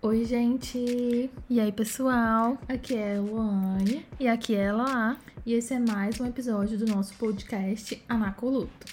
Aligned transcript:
Oi, 0.00 0.24
gente! 0.24 1.28
E 1.50 1.58
aí, 1.58 1.72
pessoal? 1.72 2.56
Aqui 2.68 2.94
é 2.94 3.18
Luane 3.18 4.06
e 4.20 4.28
aqui 4.28 4.54
é 4.54 4.66
Eloá. 4.66 5.16
E 5.44 5.54
esse 5.54 5.74
é 5.74 5.80
mais 5.80 6.20
um 6.20 6.26
episódio 6.26 6.78
do 6.78 6.86
nosso 6.86 7.12
podcast 7.14 8.00
Anacoluto. 8.08 8.86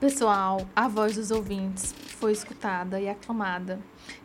Pessoal, 0.00 0.66
a 0.74 0.88
voz 0.88 1.14
dos 1.14 1.30
ouvintes 1.30 1.94
foi 2.18 2.32
escutada 2.32 3.00
e 3.00 3.08
aclamada. 3.08 3.78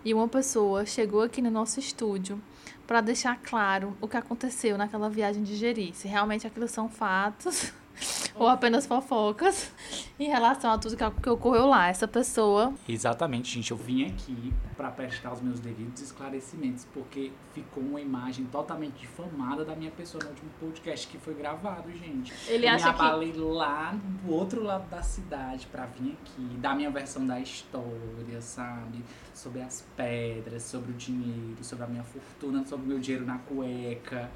E 0.04 0.12
uma 0.12 0.28
pessoa 0.28 0.84
chegou 0.84 1.22
aqui 1.22 1.44
no 1.44 1.52
nosso 1.52 1.80
estúdio 1.80 2.42
para 2.88 3.02
deixar 3.02 3.40
claro 3.40 3.96
o 4.02 4.08
que 4.08 4.18
aconteceu 4.18 4.80
naquela 4.80 5.12
viagem 5.12 5.44
de 5.44 5.56
Jeri. 5.56 5.94
Se 5.94 6.08
realmente 6.08 6.48
aquilo 6.48 6.68
são 6.68 6.90
fatos 6.90 7.72
ou 8.34 8.48
apenas 8.48 8.88
fofocas 8.88 9.72
em 10.20 10.28
relação 10.28 10.72
a 10.72 10.78
tudo 10.78 10.98
que, 10.98 11.10
que 11.22 11.30
ocorreu 11.30 11.66
lá. 11.68 11.88
Essa 11.88 12.08
pessoa. 12.08 12.74
Exatamente, 12.88 13.52
gente. 13.54 13.72
Eu 13.72 13.78
vim 13.78 14.06
aqui 14.06 14.54
para 14.76 14.92
prestar 14.92 15.34
os 15.34 15.42
meus 15.42 15.60
devidos 15.60 16.02
esclarecimentos, 16.02 16.86
porque 16.94 17.32
ficou 17.54 17.84
uma 17.84 18.00
imagem 18.02 18.46
totalmente 18.46 18.94
difamada 19.00 19.64
da 19.66 19.76
minha 19.76 19.92
pessoa 19.92 20.24
no 20.24 20.30
último 20.30 20.50
podcast 20.60 21.08
que 21.08 21.18
foi 21.18 21.34
gravado, 21.34 21.92
gente. 21.92 22.34
Ele 22.48 22.66
eu 22.66 22.72
acha 22.72 22.88
me 22.92 22.94
que- 22.98 23.02
abalei 23.02 23.34
lá 23.34 23.94
do 24.24 24.32
outro 24.34 24.64
lado 24.64 24.90
da 24.90 25.02
cidade 25.02 25.68
para 25.68 25.86
vir 25.86 26.18
aqui, 26.22 26.42
dar 26.58 26.76
minha 26.76 26.90
versão 26.92 27.26
da 27.26 27.40
história, 27.40 28.42
sabe? 28.42 29.04
Sobre 29.34 29.62
as 29.62 29.86
pedras, 29.96 30.64
sobre 30.64 30.92
o 30.92 30.94
dinheiro, 30.96 31.64
sobre 31.64 31.86
a 31.86 31.88
minha 31.88 32.04
fortuna, 32.04 32.66
sobre 32.66 32.86
o 32.86 32.90
meu 32.90 33.00
dinheiro 33.00 33.26
na 33.26 33.38
cueca. 33.40 34.30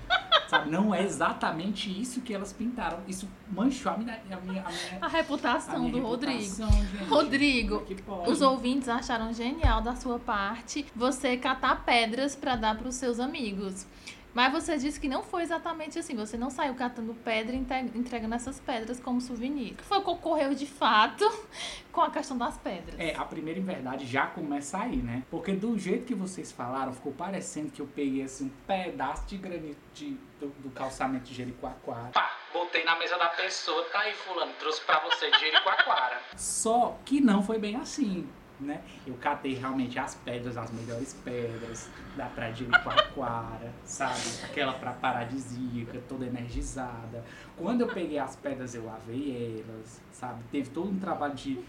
Sabe? 0.48 0.70
Não 0.70 0.94
é 0.94 1.04
exatamente 1.04 1.90
isso 1.90 2.22
que 2.22 2.34
elas 2.34 2.54
pintaram. 2.54 3.00
Isso 3.08 3.28
manchou 3.52 3.92
a 3.92 3.98
minha, 3.98 4.14
a 4.14 4.26
minha, 4.26 4.38
a 4.38 4.42
minha, 4.42 4.64
A 5.02 5.06
a 5.06 5.10
reputação 5.10 5.80
minha 5.80 5.92
do 5.92 6.02
Rodrigo. 6.02 6.42
gente. 6.42 7.10
Rodrigo, 7.10 7.84
é? 8.26 8.30
Os 8.30 8.42
ouvintes 8.42 8.90
acharam 8.90 9.34
genial 9.34 9.82
da 9.82 9.96
sua 9.96 10.20
parte 10.20 10.86
você 10.96 11.38
catar 11.38 11.84
pedras 11.84 12.36
para 12.36 12.56
dar 12.56 12.78
para 12.78 12.88
os 12.88 12.96
seus 12.96 13.20
amigos. 13.20 13.86
Mas 14.34 14.52
você 14.52 14.78
disse 14.78 15.00
que 15.00 15.08
não 15.08 15.22
foi 15.24 15.44
exatamente 15.44 16.00
assim. 16.00 16.16
Você 16.16 16.38
não 16.38 16.50
saiu 16.50 16.74
catando 16.76 17.14
pedra 17.14 17.56
e 17.56 17.60
entre- 17.60 17.92
entregando 17.96 18.34
essas 18.36 18.60
pedras 18.60 19.00
como 19.00 19.22
souvenir. 19.22 19.74
O 19.74 19.76
que 19.76 19.84
foi 19.84 20.02
que 20.02 20.10
ocorreu 20.10 20.54
de 20.56 20.66
fato 20.66 21.24
com 21.92 22.02
a 22.02 22.10
questão 22.10 22.38
das 22.38 22.58
pedras? 22.58 23.00
É, 23.00 23.16
a 23.16 23.26
primeira 23.26 23.60
em 23.60 23.64
verdade 23.64 24.06
já 24.08 24.26
começa 24.26 24.80
aí, 24.80 24.98
né? 24.98 25.24
Porque 25.30 25.54
do 25.54 25.78
jeito 25.78 26.06
que 26.06 26.16
vocês 26.16 26.52
falaram, 26.52 26.92
ficou 26.94 27.12
parecendo 27.14 27.70
que 27.72 27.82
eu 27.82 27.88
peguei 27.88 28.24
assim 28.24 28.46
um 28.46 28.50
pedaço 28.66 29.26
de 29.28 29.38
granito 29.38 29.78
de- 29.94 30.18
do, 30.40 30.48
do 30.60 30.70
calçamento 30.72 31.26
de 31.26 31.34
Jericoacoara. 31.36 32.10
Pá, 32.14 32.32
botei 32.52 32.84
na 32.84 32.98
mesa 32.98 33.18
da 33.18 33.30
pessoa, 33.30 33.84
tá 33.92 34.00
aí 34.00 34.14
fulano, 34.14 34.52
trouxe 34.60 34.82
pra 34.82 35.00
você 35.00 35.30
de 35.30 35.40
Jericoacoara. 35.40 36.20
Só 36.36 36.98
que 37.06 37.22
não 37.22 37.44
foi 37.44 37.60
bem 37.60 37.76
assim, 37.76 38.28
né? 38.64 38.82
Eu 39.06 39.16
catei 39.16 39.54
realmente 39.54 40.00
as 40.00 40.16
pedras, 40.16 40.58
as 40.58 40.72
melhores 40.72 41.14
pedras 41.24 41.90
da 42.16 42.26
praia 42.28 42.54
de 42.54 42.66
Jericoacoara, 42.66 43.72
sabe? 43.86 44.22
Aquela 44.44 44.74
pra 44.74 44.92
paradisíaca, 44.94 46.02
toda 46.08 46.26
energizada. 46.26 47.24
Quando 47.58 47.82
eu 47.82 47.88
peguei 47.88 48.18
as 48.18 48.36
pedras, 48.36 48.74
eu 48.74 48.86
lavei 48.86 49.64
elas, 49.68 50.02
sabe? 50.12 50.44
Teve 50.52 50.70
todo 50.70 50.90
um 50.90 51.00
trabalho 51.00 51.34
de... 51.36 51.60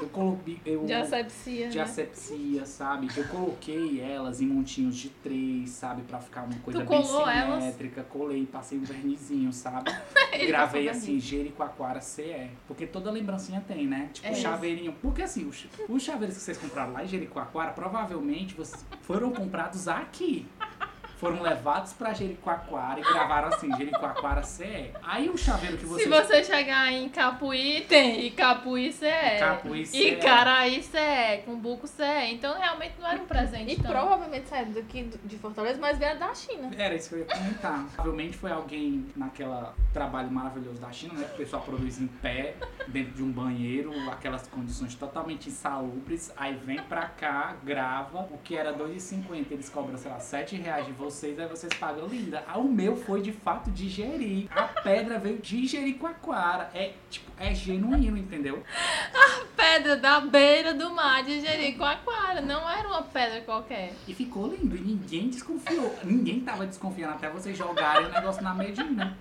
Eu 0.00 0.08
coloquei... 0.08 0.60
Eu, 0.64 0.84
De 0.84 0.92
asepsia, 0.92 1.68
de 1.68 1.76
né? 1.78 1.84
asepsia, 1.84 2.64
sabe? 2.66 3.08
Eu 3.16 3.24
coloquei 3.28 4.00
elas 4.00 4.40
em 4.40 4.46
montinhos 4.46 4.96
de 4.96 5.08
três, 5.10 5.70
sabe? 5.70 6.02
Pra 6.02 6.18
ficar 6.20 6.42
uma 6.44 6.54
coisa 6.60 6.80
Tu 6.84 6.88
bem 6.88 7.02
colou 7.02 7.28
elas? 7.28 7.58
simétrica. 7.62 8.02
Colei, 8.04 8.46
passei 8.46 8.78
um 8.78 8.82
vernizinho, 8.84 9.52
sabe? 9.52 9.90
E 10.32 10.46
gravei 10.46 10.88
assim, 10.88 11.18
Jericoacoara 11.20 12.00
CE. 12.00 12.50
Porque 12.66 12.86
toda 12.86 13.10
lembrancinha 13.10 13.62
tem, 13.66 13.86
né? 13.86 14.08
Tipo, 14.12 14.28
É. 14.28 14.34
chaveirinho. 14.34 14.92
Porque 15.02 15.22
assim, 15.22 15.46
os, 15.46 15.66
os 15.88 16.02
chaveiros 16.02 16.36
que 16.36 16.42
vocês 16.42 16.56
compraram 16.56 16.92
lá 16.92 17.04
em 17.04 17.08
Jericoacoara, 17.08 17.72
provavelmente 17.72 18.54
vocês 18.54 18.82
foram 19.02 19.32
comprados 19.32 19.86
aqui. 19.88 20.46
Foram 21.20 21.42
levados 21.42 21.92
pra 21.92 22.14
Jericoacoara 22.14 22.98
e 22.98 23.02
gravaram 23.02 23.48
assim, 23.48 23.70
Jericoacoara 23.76 24.42
CE. 24.42 24.90
Aí 25.02 25.28
o 25.28 25.36
chaveiro 25.36 25.76
que 25.76 25.84
vocês... 25.84 26.04
Se 26.04 26.08
você 26.08 26.42
chegar 26.42 26.90
em 26.90 27.10
Capuí, 27.10 27.82
tem. 27.86 28.24
E 28.24 28.30
Capuí 28.30 28.90
cê 28.90 29.04
é. 29.04 29.38
Capuí 29.38 29.84
CE. 29.84 29.98
E 29.98 30.16
Caraí 30.16 30.82
cê 30.82 30.96
é. 30.96 31.36
Cumbuco 31.44 31.86
cê 31.86 32.02
é. 32.02 32.32
Então 32.32 32.58
realmente 32.58 32.94
não 32.98 33.06
era 33.06 33.20
um 33.20 33.26
presente. 33.26 33.70
E 33.70 33.74
então. 33.74 33.90
provavelmente 33.90 34.48
saiu 34.48 34.72
daqui 34.72 35.10
de 35.22 35.36
Fortaleza, 35.36 35.78
mas 35.78 35.98
vieram 35.98 36.18
da 36.18 36.34
China. 36.34 36.70
Era 36.74 36.94
isso 36.94 37.10
que 37.10 37.16
eu 37.16 37.18
ia 37.18 37.26
comentar. 37.26 37.84
Provavelmente 37.92 38.38
foi 38.38 38.50
alguém 38.50 39.06
naquela 39.14 39.74
trabalho 39.92 40.30
maravilhoso 40.30 40.80
da 40.80 40.90
China, 40.90 41.12
né? 41.12 41.26
Que 41.26 41.34
o 41.34 41.36
pessoal 41.36 41.62
produz 41.62 42.00
em 42.00 42.06
pé, 42.06 42.54
dentro 42.88 43.12
de 43.12 43.22
um 43.22 43.30
banheiro, 43.30 43.92
aquelas 44.10 44.48
condições 44.48 44.94
totalmente 44.94 45.50
insalubres. 45.50 46.32
Aí 46.34 46.54
vem 46.54 46.80
pra 46.82 47.02
cá, 47.02 47.56
grava. 47.62 48.20
O 48.30 48.38
que 48.38 48.56
era 48.56 48.70
R$ 48.72 48.84
2,50, 48.84 49.50
eles 49.50 49.68
cobram, 49.68 49.98
sei 49.98 50.10
lá, 50.10 50.18
7 50.18 50.56
reais 50.56 50.86
de 50.86 50.92
vocês, 51.10 51.38
aí 51.40 51.48
vocês 51.48 51.72
pagam 51.74 52.06
linda. 52.06 52.44
Ah, 52.46 52.56
o 52.58 52.68
meu 52.68 52.96
foi 52.96 53.20
de 53.20 53.32
fato 53.32 53.68
de 53.72 53.88
Jeri. 53.88 54.48
A 54.54 54.62
pedra 54.62 55.18
veio 55.18 55.38
de 55.38 55.66
Jericoacoara. 55.66 56.70
É, 56.72 56.92
tipo, 57.10 57.30
é 57.36 57.52
genuíno, 57.52 58.16
entendeu? 58.16 58.62
pedra 59.56 59.96
da 59.96 60.20
beira 60.20 60.72
do 60.72 60.90
mar 60.90 61.24
de 61.24 61.40
Jericoacoara. 61.40 62.40
Não 62.40 62.68
era 62.70 62.86
uma 62.88 63.02
pedra 63.02 63.40
qualquer. 63.40 63.92
E 64.06 64.14
ficou 64.14 64.46
lindo. 64.46 64.76
E 64.76 64.80
ninguém 64.80 65.28
desconfiou. 65.28 65.94
Ninguém 66.04 66.40
tava 66.40 66.64
desconfiando 66.64 67.14
até 67.14 67.28
vocês 67.28 67.58
jogarem 67.58 68.06
o 68.06 68.10
negócio 68.10 68.42
na 68.42 68.54
Medina. 68.54 69.16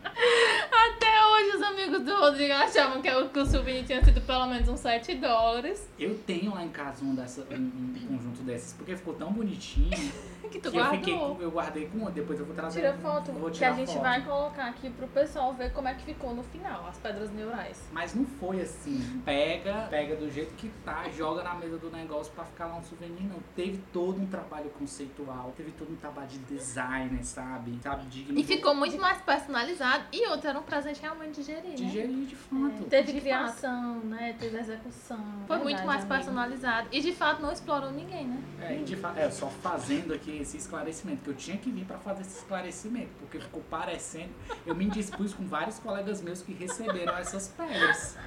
Até 0.71 1.25
hoje 1.25 1.57
os 1.57 1.61
amigos 1.63 2.01
do 2.01 2.15
Rodrigo 2.15 2.53
achavam 2.53 3.01
que 3.01 3.09
o, 3.09 3.45
souvenir 3.45 3.83
tinha 3.83 4.03
sido 4.05 4.21
pelo 4.21 4.45
menos 4.47 4.69
uns 4.69 4.79
7 4.79 5.15
dólares. 5.15 5.89
Eu 5.97 6.17
tenho 6.19 6.53
lá 6.53 6.63
em 6.63 6.69
casa 6.69 7.03
um, 7.03 7.15
dessa, 7.15 7.41
um, 7.51 7.55
um 7.55 8.07
conjunto 8.07 8.43
desses, 8.43 8.73
porque 8.73 8.95
ficou 8.95 9.15
tão 9.15 9.31
bonitinho 9.31 9.89
Que 10.49 10.59
tu 10.59 10.71
que 10.71 10.77
eu, 10.77 10.85
fiquei, 10.85 11.13
guardou. 11.13 11.35
com- 11.35 11.41
eu 11.43 11.51
guardei 11.51 11.78
com 11.87 11.99
um, 12.05 12.11
depois 12.11 12.39
eu 12.39 12.45
vou 12.45 12.55
trazer. 12.55 12.79
Tira 12.81 12.93
foto, 12.93 13.31
vou 13.31 13.49
que 13.49 13.57
tirar 13.57 13.71
a 13.71 13.73
gente 13.73 13.87
foto. 13.93 14.01
vai 14.01 14.23
colocar 14.23 14.65
aqui 14.67 14.89
pro 14.89 15.07
pessoal 15.07 15.53
ver 15.53 15.71
como 15.73 15.87
é 15.87 15.93
que 15.93 16.03
ficou 16.03 16.33
no 16.33 16.43
final, 16.43 16.87
as 16.87 16.97
pedras 16.97 17.31
neurais. 17.31 17.81
Mas 17.91 18.13
não 18.13 18.25
foi 18.25 18.61
assim, 18.61 19.21
pega, 19.25 19.87
pega 19.89 20.15
do 20.15 20.29
jeito 20.31 20.53
que 20.55 20.69
tá, 20.85 21.05
joga 21.15 21.43
na 21.43 21.55
mesa 21.55 21.77
do 21.77 21.89
negócio 21.89 22.31
pra 22.33 22.43
ficar 22.45 22.65
lá 22.67 22.75
um 22.77 22.83
souvenir, 22.83 23.23
não. 23.23 23.39
Teve 23.55 23.79
todo 23.93 24.21
um 24.21 24.25
trabalho 24.27 24.69
conceitual, 24.71 25.53
teve 25.55 25.71
todo 25.71 25.91
um 25.91 25.95
trabalho 25.95 26.27
de 26.27 26.39
designer, 26.39 27.23
sabe? 27.23 27.79
Sabe, 27.81 28.05
digno 28.07 28.37
E 28.39 28.43
ficou 28.43 28.73
muito 28.75 28.97
mais 28.99 29.21
personalizado. 29.21 30.03
E 30.11 30.27
outro, 30.29 30.49
era 30.49 30.59
um 30.59 30.63
presente 30.63 31.01
realmente 31.01 31.35
de 31.41 31.43
gerir, 31.43 31.73
de 31.75 31.83
né? 31.83 31.89
gerir 31.89 32.25
de 32.25 32.35
fato. 32.35 32.83
Teve 32.89 33.13
De 33.13 33.21
criação, 33.21 33.99
né? 34.01 34.35
Teve 34.39 34.57
execução. 34.57 35.17
Foi 35.47 35.57
Verdade, 35.57 35.63
muito 35.63 35.85
mais 35.85 36.01
amigo. 36.03 36.15
personalizado. 36.15 36.87
E 36.91 37.01
de 37.01 37.13
fato 37.13 37.41
não 37.41 37.51
explorou 37.51 37.91
ninguém, 37.91 38.27
né? 38.27 38.41
É, 38.61 38.79
e 38.79 38.83
de 38.83 38.95
fa- 38.95 39.13
é, 39.17 39.29
só 39.29 39.47
fazendo 39.47 40.13
aqui 40.13 40.37
esse 40.37 40.57
esclarecimento, 40.57 41.21
que 41.23 41.29
eu 41.29 41.35
tinha 41.35 41.57
que 41.57 41.68
vir 41.71 41.85
pra 41.85 41.97
fazer 41.97 42.21
esse 42.21 42.39
esclarecimento, 42.39 43.09
porque 43.19 43.39
ficou 43.39 43.61
parecendo. 43.69 44.31
Eu 44.65 44.75
me 44.75 44.85
indispus 44.85 45.33
com 45.33 45.47
vários 45.47 45.79
colegas 45.79 46.21
meus 46.21 46.41
que 46.41 46.53
receberam 46.53 47.17
essas 47.17 47.47
pedras. 47.49 48.17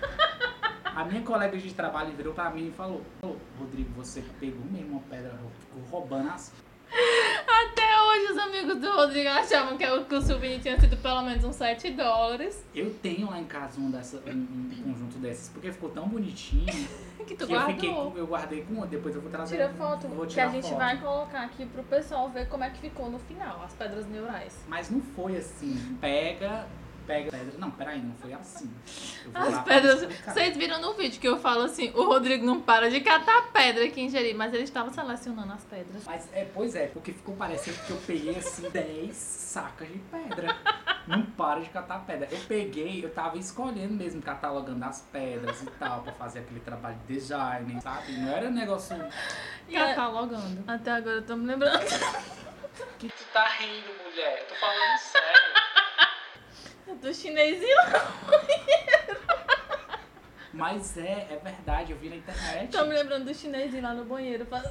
A 0.85 1.05
minha 1.05 1.23
colega 1.23 1.57
de 1.57 1.73
trabalho 1.73 2.13
virou 2.15 2.35
pra 2.35 2.51
mim 2.51 2.69
e 2.69 2.73
falou: 2.73 3.03
"Ô, 3.23 3.37
Rodrigo, 3.59 3.91
você 3.95 4.23
pegou 4.39 4.65
mesmo 4.71 4.93
uma 4.93 5.01
pedra, 5.03 5.39
ficou 5.61 5.83
roubando 5.91 6.29
as. 6.31 6.53
Hoje 8.13 8.33
os 8.33 8.39
amigos 8.39 8.77
do 8.79 8.91
Rodrigo 8.91 9.31
achavam 9.31 9.79
que 9.79 9.87
o, 9.87 10.05
que 10.05 10.21
souvenir 10.21 10.61
tinha 10.61 10.79
sido 10.79 10.97
pelo 10.99 11.23
menos 11.23 11.43
uns 11.45 11.57
7 11.57 11.93
dólares. 11.93 12.63
Eu 12.75 12.93
tenho 13.03 13.31
lá 13.31 13.41
em 13.41 13.45
casa 13.45 13.81
um, 13.81 13.91
dessa, 13.91 14.19
um, 14.27 14.31
um 14.31 14.83
conjunto 14.93 15.17
desses, 15.19 15.49
porque 15.49 15.73
ficou 15.73 15.89
tão 15.89 16.07
bonitinho 16.07 16.67
Que 17.27 17.35
tu 17.35 17.47
que 17.47 17.53
eu, 17.55 17.61
fiquei 17.67 17.89
guardou. 17.91 18.11
com- 18.11 18.19
eu 18.19 18.27
guardei 18.27 18.63
com 18.65 18.75
um, 18.75 18.87
depois 18.87 19.15
eu 19.15 19.23
vou 19.23 19.31
trazer. 19.31 19.57
Tira 19.57 19.69
foto, 19.71 20.09
vou 20.09 20.27
que 20.27 20.33
tirar 20.35 20.47
a 20.47 20.49
gente 20.51 20.69
foto. 20.69 20.77
vai 20.77 21.01
colocar 21.01 21.43
aqui 21.45 21.65
pro 21.65 21.83
pessoal 21.85 22.29
ver 22.29 22.49
como 22.49 22.65
é 22.65 22.71
que 22.71 22.81
ficou 22.81 23.09
no 23.11 23.19
final, 23.21 23.63
as 23.65 23.73
pedras 23.75 24.07
neurais. 24.07 24.59
Mas 24.69 24.91
não 24.91 25.01
foi 25.01 25.37
assim, 25.37 25.97
pega, 26.01 26.67
pega 27.07 27.31
pedra. 27.31 27.55
Não, 27.59 27.71
peraí, 27.71 28.01
não 28.01 28.15
foi 28.15 28.33
assim. 28.33 28.71
Eu 29.25 29.33
vou 29.33 29.43
lá 29.43 29.49
As 29.49 29.55
pra 29.55 29.75
pedras. 29.75 30.03
Vocês 30.25 30.57
viram 30.57 30.81
no 30.81 30.95
vídeo 30.95 31.21
que 31.21 31.29
eu 31.29 31.39
falo 31.39 31.63
assim: 31.63 31.91
o 31.95 32.05
Rodrigo 32.05 32.45
não 32.45 32.61
para 32.61 32.91
de 32.91 33.01
catar 33.01 33.51
pedra 33.53 33.85
aqui 33.85 34.01
em 34.01 34.09
Jeri, 34.09 34.35
mas 34.35 34.53
ele 34.53 34.65
estava 34.65 34.91
selecionando 34.91 35.53
as 35.53 35.65
pedras. 35.65 36.05
Mas 36.05 36.29
é, 36.33 36.45
pois 36.55 36.75
é, 36.75 36.87
porque 36.87 37.13
ficou 37.13 37.37
parecendo 37.37 37.79
que 37.87 37.91
eu 37.91 37.99
peguei 38.07 38.37
assim 38.37 38.69
10 38.71 39.15
sacas 39.17 39.89
de 39.89 39.99
pedra. 39.99 40.57
Não 41.07 41.23
para 41.23 41.61
de 41.61 41.69
catar 41.71 42.01
pedra. 42.07 42.29
Eu 42.31 42.39
peguei, 42.47 43.05
eu 43.05 43.11
tava 43.11 43.37
escolhendo 43.37 43.95
mesmo, 43.95 44.23
catalogando 44.23 44.85
as 44.85 45.01
pedras 45.13 45.63
e 45.63 45.67
tal, 45.73 46.03
pra 46.03 46.13
fazer 46.13 46.41
aquele 46.41 46.61
trabalho 46.61 46.97
de 47.07 47.15
design, 47.15 47.81
sabe? 47.81 48.13
Não 48.13 48.29
era 48.33 48.51
negócio 48.51 48.97
Catalogando. 49.71 50.65
Até 50.67 50.91
agora 50.93 51.17
eu 51.17 51.27
tô 51.27 51.37
me 51.37 51.47
lembrando. 51.47 51.79
que 52.99 53.09
tu 53.09 53.25
tá 53.33 53.47
rindo, 53.59 53.89
mulher. 54.05 54.41
Eu 54.41 54.47
tô 54.47 54.55
falando 54.55 54.99
sério. 54.99 55.52
Do 57.01 57.13
chinesinho. 57.15 57.77
Mas 60.53 60.97
é, 60.99 61.29
é 61.31 61.41
verdade, 61.43 61.93
eu 61.93 61.99
vi 61.99 62.09
na 62.11 62.17
internet. 62.17 62.71
Tô 62.71 62.85
me 62.85 62.95
lembrando 62.95 63.25
do 63.25 63.35
chinesinho 63.35 63.83
lá 63.83 63.95
no 63.95 64.05
banheiro. 64.05 64.45
faz- 64.47 64.67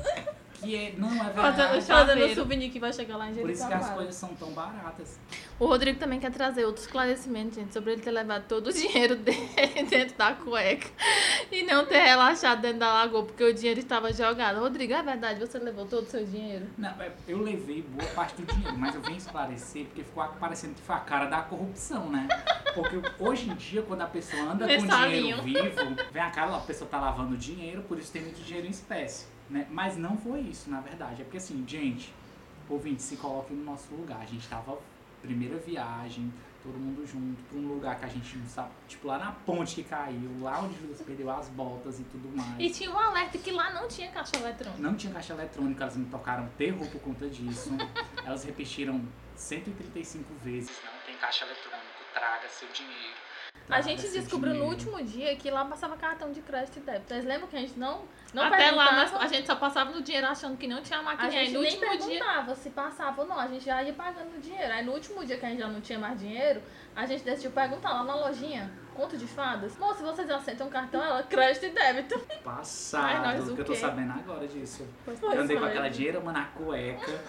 Que 0.62 0.76
é, 0.76 0.94
não 0.98 1.08
é 1.08 1.18
Fazendo 1.18 1.34
verdade. 1.34 1.86
Fazendo 1.86 2.08
Chaveiro. 2.08 2.36
souvenir 2.36 2.72
que 2.72 2.80
vai 2.80 2.94
chegar 2.94 3.18
lá 3.18 3.30
em 3.30 3.34
Por 3.36 3.50
isso 3.50 3.68
que 3.68 3.74
as 3.74 3.90
coisas 3.90 4.16
são 4.16 4.30
tão 4.36 4.52
baratas. 4.52 5.20
O 5.60 5.66
Rodrigo 5.66 6.00
também 6.00 6.20
quer 6.20 6.32
trazer 6.32 6.66
outro 6.66 6.82
esclarecimento, 6.84 7.56
gente, 7.56 7.72
sobre 7.74 7.94
ele 7.94 8.02
ter 8.02 8.12
levado 8.12 8.46
todo 8.48 8.68
o 8.68 8.74
dinheiro 8.74 9.16
dele 9.16 9.50
dentro 9.90 10.18
da 10.18 10.34
cueca 10.34 10.88
e 11.52 11.64
não 11.64 11.86
ter 11.86 12.00
relaxado 12.00 12.62
dentro 12.62 12.80
da 12.80 12.94
lagoa, 12.94 13.24
porque 13.26 13.44
o 13.44 13.54
dinheiro 13.54 13.80
estava 13.80 14.12
jogado. 14.14 14.60
Rodrigo, 14.60 14.94
é 14.94 15.04
verdade, 15.04 15.40
você 15.40 15.60
levou 15.60 15.86
todo 15.86 16.06
o 16.06 16.10
seu 16.10 16.26
dinheiro? 16.26 16.66
Não, 16.78 16.90
é, 17.02 17.12
eu 17.28 17.40
levei 17.42 17.82
boa 17.84 18.10
parte 18.12 18.42
do 18.42 18.54
dinheiro, 18.54 18.78
mas 18.78 18.96
eu 18.96 19.02
vim 19.02 19.16
esclarecer 19.16 19.86
porque 19.86 20.04
ficou 20.04 20.24
parecendo 20.40 20.74
que 20.74 20.82
foi 20.82 20.96
a 20.96 21.00
cara 21.00 21.26
da 21.26 21.42
corrupção, 21.42 22.10
né? 22.10 22.28
Porque 22.74 23.02
hoje 23.20 23.50
em 23.50 23.56
dia, 23.56 23.82
quando 23.84 24.02
a 24.02 24.08
pessoa 24.08 24.44
anda 24.44 24.66
com 24.66 24.72
Mensalinho. 24.72 25.42
dinheiro 25.42 25.72
vivo, 25.72 25.96
vem 26.12 26.22
a 26.22 26.30
cara, 26.32 26.56
a 26.56 26.60
pessoa 26.60 26.90
tá 26.90 27.00
lavando 27.00 27.38
dinheiro, 27.38 27.82
por 27.84 27.98
isso 28.00 28.12
tem 28.12 28.22
muito 28.22 28.42
dinheiro 28.44 28.68
em 28.68 28.72
espécie, 28.72 29.26
né? 29.52 29.68
Mas 29.70 29.98
não 29.98 30.18
foi 30.18 30.40
isso, 30.40 30.70
na 30.70 30.80
verdade. 30.80 31.22
É 31.22 31.26
porque 31.26 31.38
assim, 31.38 31.64
gente, 31.68 32.14
ouvinte, 32.70 33.02
se 33.02 33.18
coloquem 33.18 33.56
no 33.56 33.64
nosso 33.64 33.94
lugar. 33.94 34.22
A 34.22 34.26
gente 34.26 34.48
tava 34.48 34.78
primeira 35.22 35.58
viagem, 35.58 36.34
todo 36.64 36.78
mundo 36.78 37.06
junto, 37.06 37.42
pra 37.44 37.58
um 37.58 37.68
lugar 37.68 38.00
que 38.00 38.06
a 38.06 38.08
gente 38.08 38.38
não 38.38 38.48
sabe, 38.48 38.72
tipo 38.88 39.08
lá 39.08 39.20
na 39.20 39.32
ponte 39.32 39.76
que 39.76 39.84
caiu, 39.84 40.40
lá 40.40 40.62
onde 40.62 40.76
o 40.80 40.88
Lucas 40.88 41.02
perdeu 41.02 41.30
as 41.30 41.48
botas 41.50 42.00
e 42.00 42.04
tudo 42.04 42.36
mais. 42.36 42.60
E 42.60 42.70
tinha 42.72 42.92
um 42.92 42.98
alerta 42.98 43.38
que 43.38 43.52
lá 43.52 43.72
não 43.72 43.88
tinha 43.88 44.10
caixa 44.12 44.36
eletrônica. 44.38 44.82
Não 44.82 44.96
tinha 44.96 45.14
caixa 45.14 45.34
eletrônica, 45.34 45.84
elas 45.84 45.98
me 45.98 46.06
tocaram 46.06 46.48
terror 46.58 46.88
por 46.90 47.02
conta 47.02 47.30
disso. 47.30 47.70
elas 48.26 48.44
repetiram 48.44 49.02
135 49.36 50.34
vezes. 50.44 50.72
Não 50.84 51.06
tem 51.06 51.16
caixa 51.18 51.46
eletrônico, 51.46 52.02
traga 52.14 52.48
seu 52.50 52.68
dinheiro. 52.70 53.31
A 53.70 53.80
gente 53.80 54.06
descobriu 54.10 54.54
no 54.54 54.66
último 54.66 55.02
dia 55.02 55.34
que 55.38 55.50
lá 55.50 55.64
passava 55.64 55.96
cartão 55.96 56.30
de 56.34 56.42
crédito 56.42 56.78
e 56.78 56.82
débito. 56.82 57.06
Vocês 57.08 57.24
lembram 57.24 57.48
que 57.48 57.56
a 57.56 57.60
gente 57.60 57.80
não, 57.80 58.02
não 58.34 58.44
Até 58.44 58.70
lá, 58.72 58.92
nós- 58.92 58.96
perguntava? 59.12 59.24
a 59.24 59.28
gente 59.28 59.48
só 59.48 59.56
passava 59.56 59.92
no 59.92 60.02
dinheiro 60.02 60.28
achando 60.28 60.58
que 60.58 60.68
não 60.68 60.82
tinha 60.82 61.00
A 61.00 61.02
maquininha. 61.02 61.32
gente 61.46 61.48
Aí 61.48 61.54
no 61.54 61.62
nem 61.62 61.74
último 61.74 61.92
dia. 61.92 62.20
perguntava 62.20 62.56
se 62.56 62.70
passava 62.72 63.22
ou 63.22 63.28
não, 63.28 63.40
a 63.40 63.48
gente 63.48 63.64
já 63.64 63.82
ia 63.82 63.94
pagando 63.94 64.36
o 64.36 64.42
dinheiro. 64.42 64.74
Aí 64.74 64.84
no 64.86 64.92
último 64.92 65.26
dia 65.26 65.38
que 65.38 65.46
a 65.46 65.50
gente 65.50 65.60
já 65.60 65.68
não 65.70 65.80
tinha 65.80 65.98
mais 65.98 66.20
dinheiro, 66.20 66.62
a 66.94 67.06
gente 67.06 67.24
decidiu 67.24 67.52
perguntar 67.52 67.94
lá 67.94 68.04
na 68.04 68.16
lojinha, 68.16 68.70
conto 68.94 69.16
de 69.18 69.26
fadas. 69.26 69.78
Moça, 69.78 70.04
vocês 70.04 70.30
aceitam 70.30 70.68
cartão? 70.70 71.02
Ela, 71.02 71.24
crédito 71.24 71.68
e 71.68 71.70
débito. 71.70 72.20
Passado, 72.44 73.06
Ai, 73.26 73.38
nós 73.38 73.48
o 73.48 73.56
que 73.56 73.62
eu 73.62 73.66
tô 73.66 73.76
sabendo 73.76 74.12
agora 74.12 74.46
disso. 74.50 74.86
Pois 75.06 75.22
Eu 75.22 75.32
andei 75.32 75.58
com 75.58 75.64
aquela 75.66 75.90
dinheiro 75.90 76.22
na 76.24 76.44
cueca. 76.48 77.22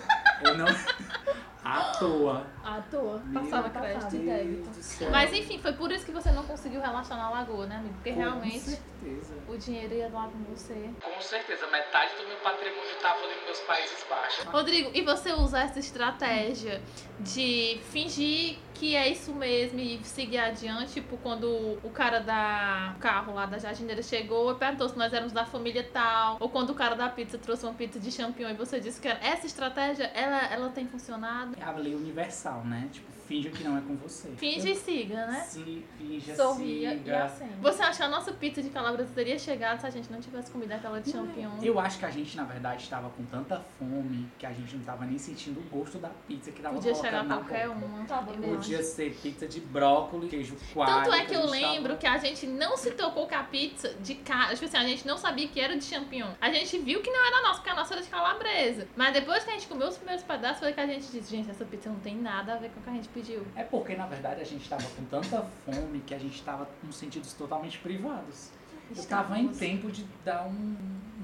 Eu 0.43 0.59
não. 0.59 0.67
à 1.65 1.93
toa. 1.99 2.47
À 2.65 2.81
toa. 2.91 3.23
Meu 3.25 3.43
Passava 3.43 3.71
crédito 3.71 4.17
e 4.17 4.19
débito. 4.19 4.71
Mas 5.11 5.33
enfim, 5.33 5.59
foi 5.59 5.73
por 5.73 5.91
isso 5.93 6.05
que 6.05 6.13
você 6.13 6.31
não 6.33 6.45
conseguiu 6.45 6.81
relaxar 6.81 7.17
na 7.17 7.31
lagoa, 7.31 7.67
né, 7.67 7.77
amigo? 7.77 7.95
Porque 7.95 8.13
Com 8.13 8.19
realmente 8.19 8.61
certeza. 8.61 9.35
o 9.49 9.57
dinheiro 9.57 9.95
ia 9.95 10.09
lá 10.09 10.29
com 10.29 10.55
você. 10.55 10.91
Com 11.01 11.21
certeza, 11.21 11.67
metade 11.69 12.17
do 12.17 12.27
meu 12.27 12.37
patrimônio 12.39 12.95
tava 13.01 13.21
ali 13.21 13.35
nos 13.35 13.45
meus 13.45 13.61
Países 13.61 14.05
Baixos. 14.09 14.45
Rodrigo, 14.47 14.91
e 14.95 15.03
você 15.03 15.33
usa 15.33 15.61
essa 15.61 15.79
estratégia 15.79 16.83
de 17.21 17.81
fingir 17.91 18.59
que 18.83 18.97
é 18.97 19.09
isso 19.09 19.33
mesmo 19.33 19.79
e 19.79 20.03
seguir 20.03 20.39
adiante? 20.39 20.95
Tipo, 20.95 21.17
quando 21.19 21.79
o 21.85 21.91
cara 21.91 22.19
da 22.19 22.97
carro 22.99 23.33
lá 23.33 23.47
da 23.47 23.57
jardineira 23.57 24.03
chegou 24.03 24.51
e 24.51 24.55
perguntou 24.57 24.89
se 24.89 24.99
nós 24.99 25.13
éramos 25.13 25.33
da 25.33 25.45
família 25.45 25.89
tal, 25.93 26.37
ou 26.41 26.49
quando 26.49 26.71
o 26.71 26.75
cara 26.75 26.97
da 26.97 27.09
pizza 27.09 27.39
trouxe 27.39 27.65
uma 27.65 27.75
pizza 27.75 28.01
de 28.01 28.11
champignon 28.11 28.51
e 28.51 28.55
você 28.55 28.81
disse 28.81 29.01
que 29.01 29.07
era. 29.07 29.25
Essa 29.25 29.47
estratégia, 29.47 30.11
ela, 30.15 30.53
ela 30.53 30.69
tem 30.71 30.89
funcionado? 30.89 31.52
A 31.61 31.71
lei 31.73 31.95
universal, 31.95 32.65
né? 32.65 32.89
Tipo, 32.93 33.13
finja 33.33 33.49
que 33.51 33.65
não 33.65 33.79
é 33.79 33.81
com 33.81 33.97
você. 33.97 34.29
Finge 34.37 34.73
e 34.73 34.77
siga, 34.77 35.27
né? 35.27 35.41
Se 35.41 35.83
finja, 35.97 36.37
Sorria 36.37 36.93
e 36.95 36.99
siga. 36.99 37.25
acende. 37.25 37.53
Você 37.63 37.83
acha 37.83 37.97
que 37.99 38.03
a 38.03 38.09
nossa 38.09 38.33
pizza 38.33 38.63
de 38.63 38.69
calabresa 38.69 39.11
teria 39.15 39.39
chegado 39.39 39.81
se 39.81 39.87
a 39.87 39.91
gente 39.91 40.13
não 40.13 40.21
tivesse 40.21 40.51
comido 40.51 40.73
aquela 40.73 41.01
de 41.01 41.11
champignon? 41.11 41.53
Eu 41.63 41.79
acho 41.81 41.99
que 41.99 42.05
a 42.05 42.11
gente, 42.11 42.37
na 42.37 42.45
verdade, 42.45 42.83
estava 42.83 43.09
com 43.11 43.25
tanta 43.25 43.59
fome 43.79 44.29
que 44.39 44.45
a 44.45 44.53
gente 44.53 44.77
não 44.77 44.85
tava 44.85 45.07
nem 45.07 45.17
sentindo 45.17 45.61
o 45.61 45.63
gosto 45.65 45.99
da 45.99 46.11
pizza 46.29 46.51
que 46.51 46.61
tava 46.61 46.75
Podia 46.75 46.93
colocando 46.93 47.11
chegar 47.11 47.25
na 47.25 47.37
qualquer 47.37 47.69
boca. 47.69 47.79
uma. 47.87 47.87
Eu 47.97 48.25
mesmo. 48.27 48.45
acho. 48.45 48.55
Podia 48.57 48.83
ser 48.83 49.15
pizza 49.15 49.49
de 49.49 49.61
brócolis, 49.61 50.29
queijo 50.31 50.57
coalho. 50.75 50.93
Tanto 51.05 51.13
é 51.15 51.25
que 51.25 51.35
eu 51.35 51.41
a 51.45 51.47
gente 51.47 51.51
lembro 51.53 51.89
tava- 51.95 51.97
que 52.01 52.07
a 52.07 52.19
gente 52.19 52.47
não 52.47 52.77
se 52.77 52.91
tocou 52.91 53.27
com 53.27 53.35
a 53.35 53.43
pizza 53.45 53.95
de 54.03 54.15
cara. 54.17 54.53
Tipo 54.53 54.67
assim, 54.67 54.77
a 54.77 54.87
gente 54.87 55.07
não 55.07 55.17
sabia 55.17 55.49
que 55.49 55.59
era 55.59 55.75
de 55.77 55.85
champignon. 55.85 56.33
A 56.39 56.51
gente 56.53 56.77
viu 56.79 57.01
que 57.01 57.11
não 57.11 57.27
era 57.27 57.41
nossa, 57.43 57.55
porque 57.61 57.71
a 57.71 57.75
nossa 57.75 57.95
era 57.95 58.03
de 58.03 58.09
calabresa. 58.11 58.87
Mas 58.95 59.15
depois 59.15 59.43
que 59.43 59.51
a 59.51 59.55
gente 59.55 59.67
comeu 59.69 59.89
os 59.89 59.97
primeiros 59.97 60.23
pedaços, 60.23 60.59
foi 60.59 60.73
que 60.75 60.81
a 60.81 60.87
gente 60.87 61.07
disse, 61.11 61.31
gente, 61.31 61.51
essa 61.51 61.65
pizza 61.65 61.89
não 61.89 61.99
tem 62.01 62.17
nada 62.17 62.53
a 62.55 62.57
ver 62.57 62.69
com 62.71 62.81
o 62.81 62.83
que 62.83 62.91
a 62.91 62.93
gente 62.93 63.09
pediu. 63.09 63.22
É 63.57 63.63
porque, 63.65 63.95
na 63.97 64.07
verdade, 64.07 64.41
a 64.41 64.45
gente 64.45 64.69
tava 64.69 64.83
com 64.97 65.05
tanta 65.05 65.43
fome 65.65 66.01
que 66.07 66.15
a 66.15 66.19
gente 66.19 66.43
tava 66.43 66.67
com 66.81 66.91
sentidos 66.93 67.33
totalmente 67.35 67.79
privados. 67.79 68.51
Eu 68.95 69.05
tava 69.05 69.39
em 69.39 69.49
tempo 69.49 69.91
de 69.91 70.05
dar 70.25 70.45
um, 70.47 70.77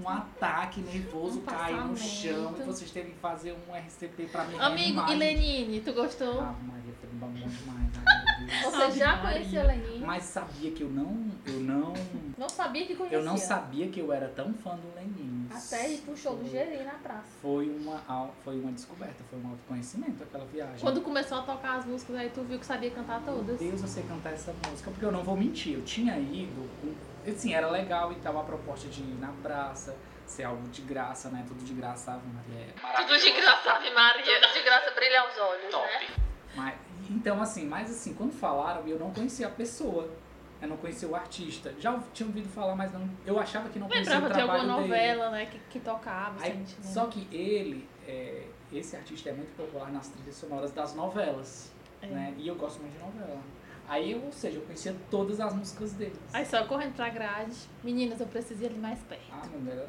um 0.03 0.09
ataque 0.09 0.81
nervoso, 0.81 1.41
Um 1.41 1.43
cair 1.43 1.85
no 1.85 1.97
chão 1.97 2.55
e 2.59 2.63
vocês 2.63 2.91
terem 2.91 3.11
que 3.11 3.19
fazer 3.19 3.53
um 3.69 3.75
RCP 3.75 4.25
pra 4.33 4.45
me 4.45 4.59
Amigo, 4.59 5.01
e. 5.11 5.15
Lenine, 5.15 5.81
tu 5.81 5.93
gostou? 5.93 6.41
Ah, 6.41 6.55
Maria, 6.63 6.95
foi 6.99 7.11
bom 7.15 7.31
demais. 7.31 7.57
Ai. 8.07 8.39
Você 8.65 8.83
Ave 8.83 8.99
já 8.99 9.17
Maria. 9.17 9.33
conhecia 9.33 9.61
a 9.61 9.67
Lenine? 9.67 9.99
Mas 10.07 10.23
sabia 10.23 10.71
que 10.71 10.83
eu 10.83 10.89
não, 10.89 11.27
eu 11.45 11.61
não, 11.61 11.93
Não 12.39 12.49
sabia 12.49 12.87
que 12.87 12.95
conhecia. 12.95 13.19
eu 13.19 13.25
não 13.25 13.37
sabia 13.37 13.89
que 13.89 14.01
eu 14.01 14.11
era 14.13 14.29
tão 14.29 14.55
fã 14.55 14.71
do 14.77 14.95
Lenin. 14.95 15.38
Até 15.51 15.91
ir 15.91 15.99
pro 15.99 16.17
show 16.17 16.37
do 16.37 16.49
Geri 16.49 16.85
na 16.85 16.93
praça. 16.95 17.27
Foi 17.41 17.69
uma, 17.69 18.31
foi 18.45 18.59
uma 18.59 18.73
descoberta, 18.73 19.23
foi 19.31 19.39
um 19.39 19.51
autoconhecimento 19.51 20.23
aquela 20.23 20.45
viagem. 20.47 20.81
Quando 20.81 21.01
começou 21.01 21.39
a 21.39 21.43
tocar 21.43 21.79
as 21.79 21.87
músicas, 21.87 22.17
aí 22.17 22.31
tu 22.31 22.43
viu 22.43 22.59
que 22.59 22.67
sabia 22.67 22.91
cantar 22.91 23.21
Meu 23.21 23.35
todas. 23.35 23.59
Deus, 23.59 23.81
eu 23.81 23.89
sei 23.89 24.03
cantar 24.05 24.33
essa 24.33 24.55
música, 24.69 24.91
porque 24.91 25.05
eu 25.05 25.13
não 25.13 25.23
vou 25.23 25.37
mentir, 25.37 25.75
eu 25.75 25.85
tinha 25.85 26.19
ido, 26.19 26.69
assim, 27.27 27.55
era 27.55 27.69
legal 27.71 28.13
e 28.13 28.17
tal 28.17 28.39
a 28.39 28.45
proposta 28.45 28.89
de 28.89 29.01
ir 29.01 29.19
na 29.19 29.33
praça, 29.43 29.97
ser 30.27 30.45
algo 30.45 30.69
de 30.69 30.83
graça, 30.83 31.31
né? 31.31 31.45
Tudo 31.49 31.65
de 31.65 31.73
graça, 31.73 32.13
Ave 32.13 32.29
Maria. 32.29 32.75
Tudo 32.97 33.19
de 33.19 33.31
graça, 33.33 33.73
Ave 33.73 33.91
Maria. 33.91 34.41
de 34.53 34.63
graça 34.63 34.91
brilha 34.91 35.21
aos 35.23 35.39
olhos, 35.39 35.71
Top. 35.71 35.89
Mas, 36.55 36.75
então, 37.11 37.41
assim, 37.41 37.67
mas 37.67 37.91
assim, 37.91 38.15
quando 38.15 38.33
falaram, 38.33 38.87
eu 38.87 38.99
não 38.99 39.13
conhecia 39.13 39.47
a 39.47 39.51
pessoa. 39.51 40.09
Eu 40.61 40.69
não 40.69 40.77
conhecia 40.77 41.09
o 41.09 41.15
artista. 41.15 41.73
Já 41.79 41.99
tinha 42.13 42.27
ouvido 42.27 42.49
falar, 42.49 42.75
mas 42.75 42.93
não. 42.93 43.09
Eu 43.25 43.39
achava 43.39 43.69
que 43.69 43.79
não 43.79 43.87
conhecia 43.89 44.15
Lembrava 44.15 44.27
o 44.27 44.29
de 44.37 44.39
trabalho 44.45 44.61
alguma 44.73 44.77
dele. 44.83 44.89
novela, 45.15 45.31
né, 45.31 45.47
que, 45.47 45.59
que 45.71 45.81
tocava, 45.81 46.43
Aí, 46.43 46.51
assim, 46.53 46.83
só 46.83 47.07
que 47.07 47.29
ele, 47.35 47.89
é, 48.07 48.45
esse 48.73 48.97
artista 48.97 49.31
é 49.31 49.33
muito 49.33 49.55
popular 49.57 49.93
nas 49.93 50.09
trilhas 50.09 50.35
sonoras 50.35 50.73
das 50.73 50.95
novelas, 50.95 51.71
É. 52.03 52.07
né? 52.09 52.35
E 52.39 52.49
eu 52.49 52.57
gosto 52.57 52.81
muito 52.81 52.93
de 52.95 52.99
novela. 52.99 53.41
Aí, 53.89 54.13
eu, 54.13 54.23
ou 54.23 54.33
seja, 54.33 54.59
eu 54.59 54.63
conhecia 54.63 54.95
todas 55.11 55.41
as 55.41 55.55
músicas 55.55 55.93
dele. 55.93 56.17
Aí 56.33 56.45
só 56.45 56.67
correndo 56.67 56.95
pra 56.95 57.09
grade. 57.09 57.57
Meninas, 57.83 58.21
eu 58.21 58.27
preciso 58.27 58.63
ir 58.63 58.67
ali 58.67 58.79
mais 58.79 58.99
perto. 59.01 59.23
Ah, 59.33 59.43
Deus, 59.47 59.67
era 59.67 59.87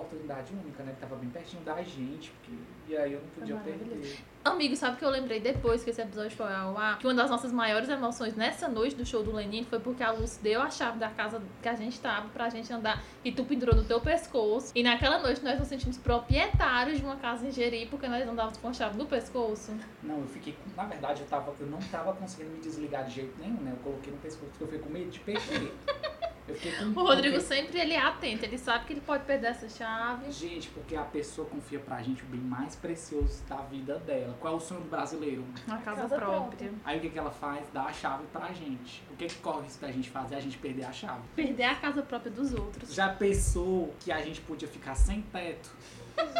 oportunidade 0.00 0.52
única, 0.52 0.82
né? 0.82 0.90
Ele 0.92 1.00
tava 1.00 1.16
bem 1.16 1.28
pertinho 1.30 1.62
da 1.62 1.82
gente, 1.82 2.30
porque, 2.30 2.52
e 2.88 2.96
aí 2.96 3.12
eu 3.12 3.20
não 3.20 3.28
podia 3.28 3.54
É 3.54 3.58
perder. 3.58 4.16
Amigo, 4.44 4.74
sabe 4.76 4.94
o 4.96 4.98
que 4.98 5.04
eu 5.04 5.10
lembrei 5.10 5.40
depois 5.40 5.84
que 5.84 5.90
esse 5.90 6.00
episódio 6.00 6.30
foi 6.34 6.50
ao 6.50 6.76
ar? 6.78 6.98
Que 6.98 7.06
uma 7.06 7.12
das 7.14 7.28
nossas 7.28 7.52
maiores 7.52 7.88
emoções 7.88 8.34
nessa 8.34 8.66
noite 8.66 8.94
do 8.96 9.04
show 9.04 9.22
do 9.22 9.30
Lenin 9.32 9.64
foi 9.64 9.78
porque 9.78 10.02
a 10.02 10.10
Luz 10.10 10.38
deu 10.42 10.62
a 10.62 10.70
chave 10.70 10.98
da 10.98 11.10
casa 11.10 11.42
que 11.60 11.68
a 11.68 11.74
gente 11.74 12.00
tava 12.00 12.28
pra 12.28 12.48
gente 12.48 12.72
andar 12.72 13.02
e 13.24 13.30
tu 13.30 13.44
pendurou 13.44 13.74
no 13.76 13.84
teu 13.84 14.00
pescoço. 14.00 14.72
E 14.74 14.82
naquela 14.82 15.18
noite 15.18 15.44
nós 15.44 15.58
nos 15.58 15.68
sentimos 15.68 15.98
proprietários 15.98 16.98
de 16.98 17.04
uma 17.04 17.16
casa 17.16 17.46
em 17.46 17.50
Jeri 17.50 17.86
porque 17.90 18.08
nós 18.08 18.26
andávamos 18.26 18.56
com 18.58 18.68
a 18.68 18.72
chave 18.72 18.96
no 18.96 19.04
pescoço. 19.06 19.72
Não, 20.02 20.20
eu 20.20 20.26
fiquei, 20.28 20.54
com- 20.54 20.80
na 20.80 20.88
verdade, 20.88 21.20
eu, 21.20 21.26
tava, 21.26 21.52
eu 21.60 21.66
não 21.66 21.78
tava 21.90 22.14
conseguindo 22.14 22.50
me 22.54 22.60
desligar 22.60 23.04
de 23.04 23.16
jeito 23.16 23.34
nenhum, 23.38 23.60
né? 23.60 23.72
Eu 23.72 23.82
coloquei 23.82 24.12
no 24.12 24.18
pescoço 24.20 24.50
porque 24.52 24.64
eu 24.64 24.68
fiquei 24.68 24.82
com 24.82 24.90
medo 24.90 25.10
de 25.10 25.20
perder. 25.20 25.72
Eu 26.48 26.54
fiquei 26.54 26.72
com 26.72 27.00
O 27.00 27.04
Rodrigo 27.04 27.36
porque- 27.36 27.54
sempre 27.54 27.78
ele 27.80 27.92
é 27.92 28.00
atento, 28.00 28.44
ele 28.44 28.56
sabe 28.58 28.84
que 28.86 28.92
ele 28.94 29.00
pode 29.02 29.24
perder 29.24 29.48
essa 29.48 29.68
chave. 29.68 30.30
Gente, 30.32 30.68
porque 30.70 30.96
a 30.96 31.02
pessoa 31.02 31.46
confia 31.48 31.78
pra 31.78 32.00
gente 32.02 32.22
o 32.22 32.26
bem 32.26 32.40
mais 32.40 32.74
precioso 32.74 33.42
da 33.48 33.56
vida 33.56 33.98
dela. 33.98 34.34
Qual 34.40 34.54
é 34.54 34.56
o 34.56 34.60
sonho 34.60 34.80
do 34.80 34.88
brasileiro? 34.88 35.44
Na 35.66 35.78
casa, 35.78 36.02
casa 36.02 36.16
própria. 36.16 36.72
Aí 36.84 36.98
o 36.98 37.00
que, 37.00 37.10
que 37.10 37.18
ela 37.18 37.30
faz? 37.30 37.66
Dá 37.72 37.82
a 37.84 37.92
chave 37.92 38.24
pra 38.32 38.46
gente. 38.52 39.02
O 39.10 39.16
que, 39.16 39.26
que 39.26 39.34
corre 39.36 39.58
o 39.58 39.62
risco 39.62 39.80
da 39.82 39.92
gente 39.92 40.08
fazer? 40.10 40.36
A 40.36 40.40
gente 40.40 40.56
perder 40.58 40.84
a 40.84 40.92
chave. 40.92 41.20
Perder 41.36 41.64
a 41.64 41.74
casa 41.74 42.02
própria 42.02 42.30
dos 42.30 42.54
outros. 42.54 42.94
Já 42.94 43.08
pensou 43.10 43.94
que 44.00 44.10
a 44.10 44.20
gente 44.22 44.40
podia 44.40 44.68
ficar 44.68 44.94
sem 44.94 45.20
teto? 45.22 45.70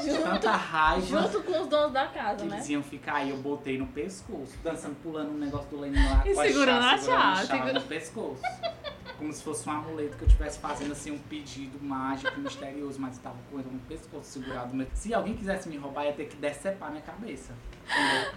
De 0.03 0.19
tanta 0.19 0.51
raiva 0.51 1.07
Junto 1.07 1.41
com 1.45 1.61
os 1.63 1.69
donos 1.69 1.93
da 1.93 2.09
casa, 2.09 2.39
que 2.43 2.47
né? 2.51 2.57
eles 2.57 2.69
iam 2.69 2.83
ficar. 2.83 3.15
Aí 3.19 3.31
eu 3.31 3.37
botei 3.37 3.79
no 3.79 3.87
pescoço, 3.87 4.59
dançando, 4.61 4.97
pulando 4.97 5.31
um 5.31 5.39
negócio 5.39 5.69
do 5.69 5.79
Lenin 5.79 6.03
lá. 6.05 6.25
E 6.27 6.35
com 6.35 6.43
segurando 6.43 6.85
a 6.85 6.99
segurando 6.99 7.23
chave, 7.37 7.47
segura- 7.47 7.73
no 7.75 7.81
pescoço. 7.83 8.43
Como 9.19 9.33
se 9.33 9.43
fosse 9.43 9.69
um 9.69 9.73
amuleto 9.73 10.17
que 10.17 10.23
eu 10.23 10.29
estivesse 10.29 10.59
fazendo 10.61 10.93
assim 10.93 11.11
um 11.11 11.19
pedido 11.19 11.79
mágico, 11.83 12.39
misterioso, 12.41 13.01
mas 13.01 13.17
estava 13.17 13.37
com 13.51 13.59
ele 13.59 13.69
no 13.71 13.81
pescoço 13.81 14.25
segurado. 14.31 14.75
meu- 14.75 14.87
Se 14.95 15.13
alguém 15.13 15.35
quisesse 15.35 15.69
me 15.69 15.77
roubar, 15.77 16.05
ia 16.05 16.13
ter 16.13 16.27
que 16.27 16.37
decepar 16.37 16.91
minha 16.91 17.03
cabeça. 17.03 17.53
Entendeu? 17.91 18.33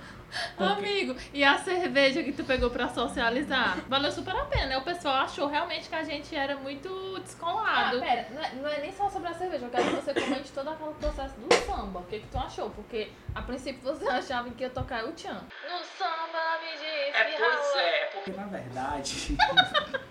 Porque- 0.57 0.63
Amigo, 0.63 1.15
e 1.33 1.43
a 1.43 1.57
cerveja 1.57 2.23
que 2.23 2.31
tu 2.31 2.45
pegou 2.45 2.69
pra 2.69 2.87
socializar? 2.87 3.77
Valeu 3.89 4.09
super 4.09 4.33
a 4.33 4.45
pena, 4.45 4.65
né? 4.67 4.77
O 4.77 4.81
pessoal 4.81 5.15
achou 5.15 5.45
realmente 5.47 5.89
que 5.89 5.95
a 5.95 6.03
gente 6.05 6.33
era 6.33 6.55
muito 6.55 6.87
Ah, 7.17 7.19
descolado. 7.19 7.99
pera, 7.99 8.27
não 8.31 8.41
é, 8.41 8.53
não 8.55 8.69
é 8.69 8.79
nem 8.79 8.93
só 8.93 9.09
sobre 9.09 9.27
a 9.27 9.33
cerveja, 9.33 9.65
eu 9.65 9.69
quero 9.69 9.83
que 9.83 9.95
você 9.97 10.13
comente 10.13 10.51
todo 10.53 10.69
aquele 10.69 10.93
processo 10.93 11.35
do 11.37 11.53
samba. 11.53 11.99
O 11.99 12.03
que, 12.05 12.19
que 12.21 12.27
tu 12.27 12.37
achou? 12.37 12.69
Porque 12.69 13.11
a 13.35 13.41
princípio 13.41 13.81
você 13.83 14.07
achava 14.07 14.49
que 14.51 14.63
ia 14.63 14.69
tocar 14.69 15.03
o 15.03 15.11
Tchan. 15.11 15.33
No 15.33 15.83
samba 15.97 16.59
me 16.63 16.71
disse 16.71 16.85
É, 17.13 17.37
pois 17.37 17.75
é, 17.75 18.03
é 18.03 18.05
porque 18.13 18.31
na 18.31 18.45
verdade. 18.47 19.37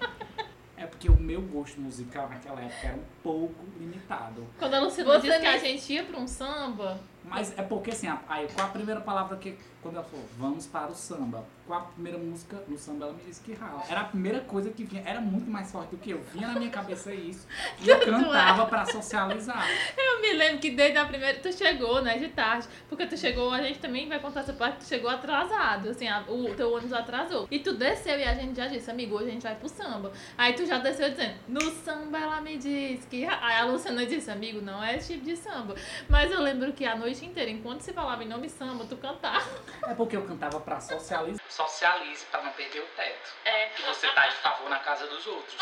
porque 0.91 1.09
o 1.09 1.17
meu 1.17 1.41
gosto 1.41 1.81
musical 1.81 2.29
naquela 2.29 2.61
época 2.61 2.87
era 2.87 2.97
um 2.97 3.05
pouco 3.23 3.65
limitado. 3.79 4.47
Quando 4.59 4.75
a 4.75 4.81
Luciana 4.81 5.13
Você 5.13 5.29
disse 5.29 5.41
que 5.41 5.47
a 5.47 5.59
gente 5.59 5.93
ia 5.93 6.05
pra 6.05 6.21
um 6.21 6.27
samba, 6.27 7.01
Mas 7.25 7.57
é 7.59 7.63
porque 7.63 7.91
assim, 7.91 8.09
aí 8.29 8.49
qual 8.55 8.67
a 8.67 8.71
primeira 8.71 9.01
palavra 9.01 9.37
que. 9.37 9.57
Quando 9.83 9.95
ela 9.95 10.05
falou, 10.05 10.27
vamos 10.39 10.67
para 10.67 10.91
o 10.91 10.95
samba. 10.95 11.43
Qual 11.67 11.81
a 11.81 11.83
primeira 11.85 12.19
música 12.19 12.63
no 12.69 12.77
samba? 12.77 13.07
Ela 13.07 13.15
me 13.15 13.23
disse 13.25 13.41
que 13.41 13.55
rala. 13.55 13.83
Era 13.89 14.01
a 14.03 14.05
primeira 14.05 14.41
coisa 14.41 14.69
que 14.69 14.85
vinha, 14.85 15.03
era 15.07 15.23
muito 15.23 15.51
mais 15.51 15.73
forte 15.73 15.89
do 15.93 15.97
que 15.97 16.11
eu. 16.11 16.21
Vinha 16.35 16.49
na 16.49 16.59
minha 16.59 16.71
cabeça 16.71 17.15
isso. 17.15 17.47
E 17.81 17.89
eu 17.89 17.99
cantava 17.99 18.67
pra 18.67 18.85
socializar. 18.85 19.67
eu 19.97 20.21
me 20.21 20.33
lembro 20.35 20.59
que 20.59 20.71
desde 20.73 20.99
a 20.99 21.07
primeira. 21.07 21.39
Tu 21.39 21.51
chegou, 21.55 22.03
né, 22.03 22.19
de 22.19 22.29
tarde. 22.29 22.67
Porque 22.91 23.07
tu 23.07 23.17
chegou, 23.17 23.51
a 23.53 23.63
gente 23.63 23.79
também 23.79 24.07
vai 24.07 24.19
contar 24.21 24.41
essa 24.41 24.53
parte, 24.53 24.81
tu 24.81 24.85
chegou 24.85 25.09
atrasado. 25.09 25.89
Assim, 25.89 26.07
a- 26.09 26.25
o 26.29 26.55
teu 26.55 26.71
ônibus 26.73 26.93
atrasou. 26.93 27.49
E 27.51 27.59
tu 27.61 27.73
desceu 27.73 28.19
e 28.19 28.25
a 28.25 28.35
gente 28.35 28.57
já 28.57 28.67
disse, 28.67 28.91
amigo, 28.91 29.15
hoje 29.17 29.29
a 29.29 29.33
gente 29.33 29.43
vai 29.43 29.55
pro 29.55 29.69
samba. 29.69 30.13
Aí 30.37 30.53
tu 30.53 30.67
já 30.67 30.77
desceu 30.79 31.09
dizendo, 31.09 31.35
no 31.49 31.63
samba 31.71 32.19
ela 32.19 32.41
me 32.43 32.59
disse 32.59 33.07
que. 33.09 33.25
Aí 33.25 33.55
a 33.61 33.65
Luciana 33.65 34.05
disse, 34.05 34.31
amigo, 34.31 34.61
não 34.61 34.83
é 34.85 34.97
esse 34.97 35.15
tipo 35.15 35.25
de 35.25 35.37
samba. 35.37 35.75
Mas 36.07 36.31
eu 36.31 36.43
lembro 36.43 36.71
que 36.75 36.85
a 36.85 36.95
noite 36.97 37.10
inteira, 37.25 37.51
enquanto 37.51 37.81
se 37.83 37.93
falava 37.93 38.23
em 38.25 38.29
nome 38.29 38.49
samba, 38.49 38.85
tu 38.87 38.97
cantava. 38.97 39.45
É 39.87 39.95
porque 39.95 40.17
eu 40.17 40.23
cantava 40.27 40.61
pra 40.61 40.81
socializar. 40.81 41.41
Socialize 41.49 42.25
pra 42.31 42.43
não 42.43 42.53
perder 42.53 42.81
o 42.81 42.87
teto. 42.97 43.31
É. 43.45 43.67
Que 43.71 43.83
você 43.83 44.09
tá 44.13 44.27
de 44.29 44.37
favor 44.37 44.69
na 44.71 44.79
casa 44.79 45.07
dos 45.07 45.27
outros. 45.27 45.57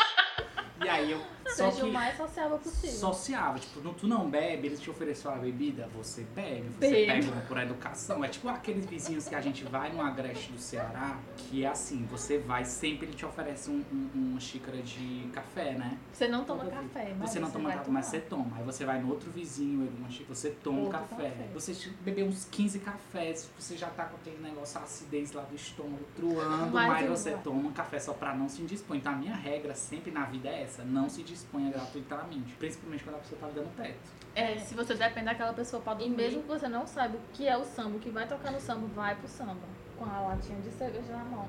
E 0.83 0.87
aí 0.87 1.11
eu. 1.11 1.21
Só 1.49 1.69
Seja 1.71 1.81
que 1.83 1.89
o 1.89 1.91
mais 1.93 2.15
sociável 2.15 2.57
possível. 2.59 2.95
sociava, 2.95 3.57
tipo, 3.59 3.81
não- 3.81 3.93
tu 3.93 4.07
não 4.07 4.29
bebe, 4.29 4.67
eles 4.67 4.79
te 4.79 4.89
oferecem 4.89 5.29
uma 5.29 5.37
bebida, 5.39 5.89
você 5.93 6.21
bebe, 6.23 6.69
você 6.69 6.89
Bebe. 6.91 7.25
pega 7.27 7.41
por 7.47 7.57
educação. 7.57 8.23
É 8.23 8.27
tipo 8.29 8.47
aqueles 8.47 8.85
vizinhos 8.85 9.27
que 9.27 9.33
a 9.35 9.41
gente 9.41 9.63
vai 9.65 9.91
no 9.91 9.99
Agreste 10.01 10.51
do 10.51 10.59
Ceará, 10.59 11.17
que 11.35 11.65
é 11.65 11.67
assim, 11.67 12.05
você 12.05 12.37
vai, 12.37 12.63
sempre 12.65 13.07
ele 13.07 13.15
te 13.15 13.25
oferece 13.25 13.69
um- 13.71 13.83
um- 13.91 14.09
uma 14.13 14.39
xícara 14.39 14.77
de 14.77 15.27
café, 15.33 15.71
né? 15.73 15.97
Você 16.13 16.27
não 16.27 16.45
toma 16.45 16.65
café, 16.67 17.13
mas 17.17 17.29
Você 17.31 17.39
não 17.39 17.49
toma 17.51 17.69
vai 17.69 17.77
café, 17.79 17.91
mas 17.91 18.05
você 18.05 18.19
toma. 18.21 18.57
Aí 18.57 18.63
você 18.63 18.85
vai 18.85 18.99
no 19.01 19.09
outro 19.09 19.31
vizinho, 19.31 19.85
ele 19.85 19.97
uma 19.97 20.09
xícara, 20.11 20.35
você 20.35 20.51
toma 20.51 20.77
um 20.77 20.83
Outro 20.83 20.99
café. 20.99 21.15
café. 21.29 21.38
Você 21.53 21.73
che- 21.73 21.89
bebeu 22.01 22.25
uns 22.27 22.45
15 22.45 22.79
cafés, 22.79 23.49
você 23.57 23.75
já 23.77 23.87
tá 23.89 24.05
com 24.05 24.15
aquele 24.17 24.41
negócio, 24.41 24.79
a 24.79 24.83
acidez 24.83 25.31
lá 25.31 25.41
do 25.43 25.55
estômago, 25.55 26.03
truando, 26.15 26.71
Mas 26.73 26.87
mas, 26.87 27.09
você 27.09 27.31
toma 27.43 27.69
um 27.69 27.71
café 27.71 27.99
só 27.99 28.13
pra 28.13 28.35
não 28.35 28.47
se 28.49 28.61
indispor. 28.61 28.95
Então 28.95 29.11
a 29.13 29.15
minha 29.15 29.35
regra 29.35 29.73
sempre 29.75 30.11
na 30.11 30.25
vida 30.25 30.49
é 30.49 30.63
essa, 30.63 30.83
não 30.83 31.09
se 31.09 31.23
disponha 31.23 31.71
gratuitamente. 31.71 32.53
Principalmente 32.55 33.03
quando 33.03 33.15
a 33.15 33.19
pessoa 33.19 33.39
tá 33.41 33.47
dando 33.53 33.75
teto. 33.75 34.19
É, 34.35 34.57
se 34.59 34.75
você 34.75 34.93
depende 34.95 35.25
daquela 35.25 35.53
pessoa 35.53 35.81
pra 35.81 35.93
E 35.95 35.97
dormir. 35.97 36.15
mesmo 36.15 36.41
que 36.43 36.47
você 36.47 36.67
não 36.67 36.85
saiba 36.85 37.17
o 37.17 37.21
que 37.33 37.47
é 37.47 37.57
o 37.57 37.63
samba, 37.65 37.97
o 37.97 37.99
que 37.99 38.09
vai 38.09 38.27
tocar 38.27 38.51
no 38.51 38.59
samba, 38.59 38.87
vai 38.95 39.15
pro 39.15 39.27
samba. 39.27 39.57
Com 39.97 40.05
a 40.05 40.19
latinha 40.21 40.59
de 40.61 40.69
cerveja 40.71 41.11
na 41.11 41.23
mão. 41.25 41.47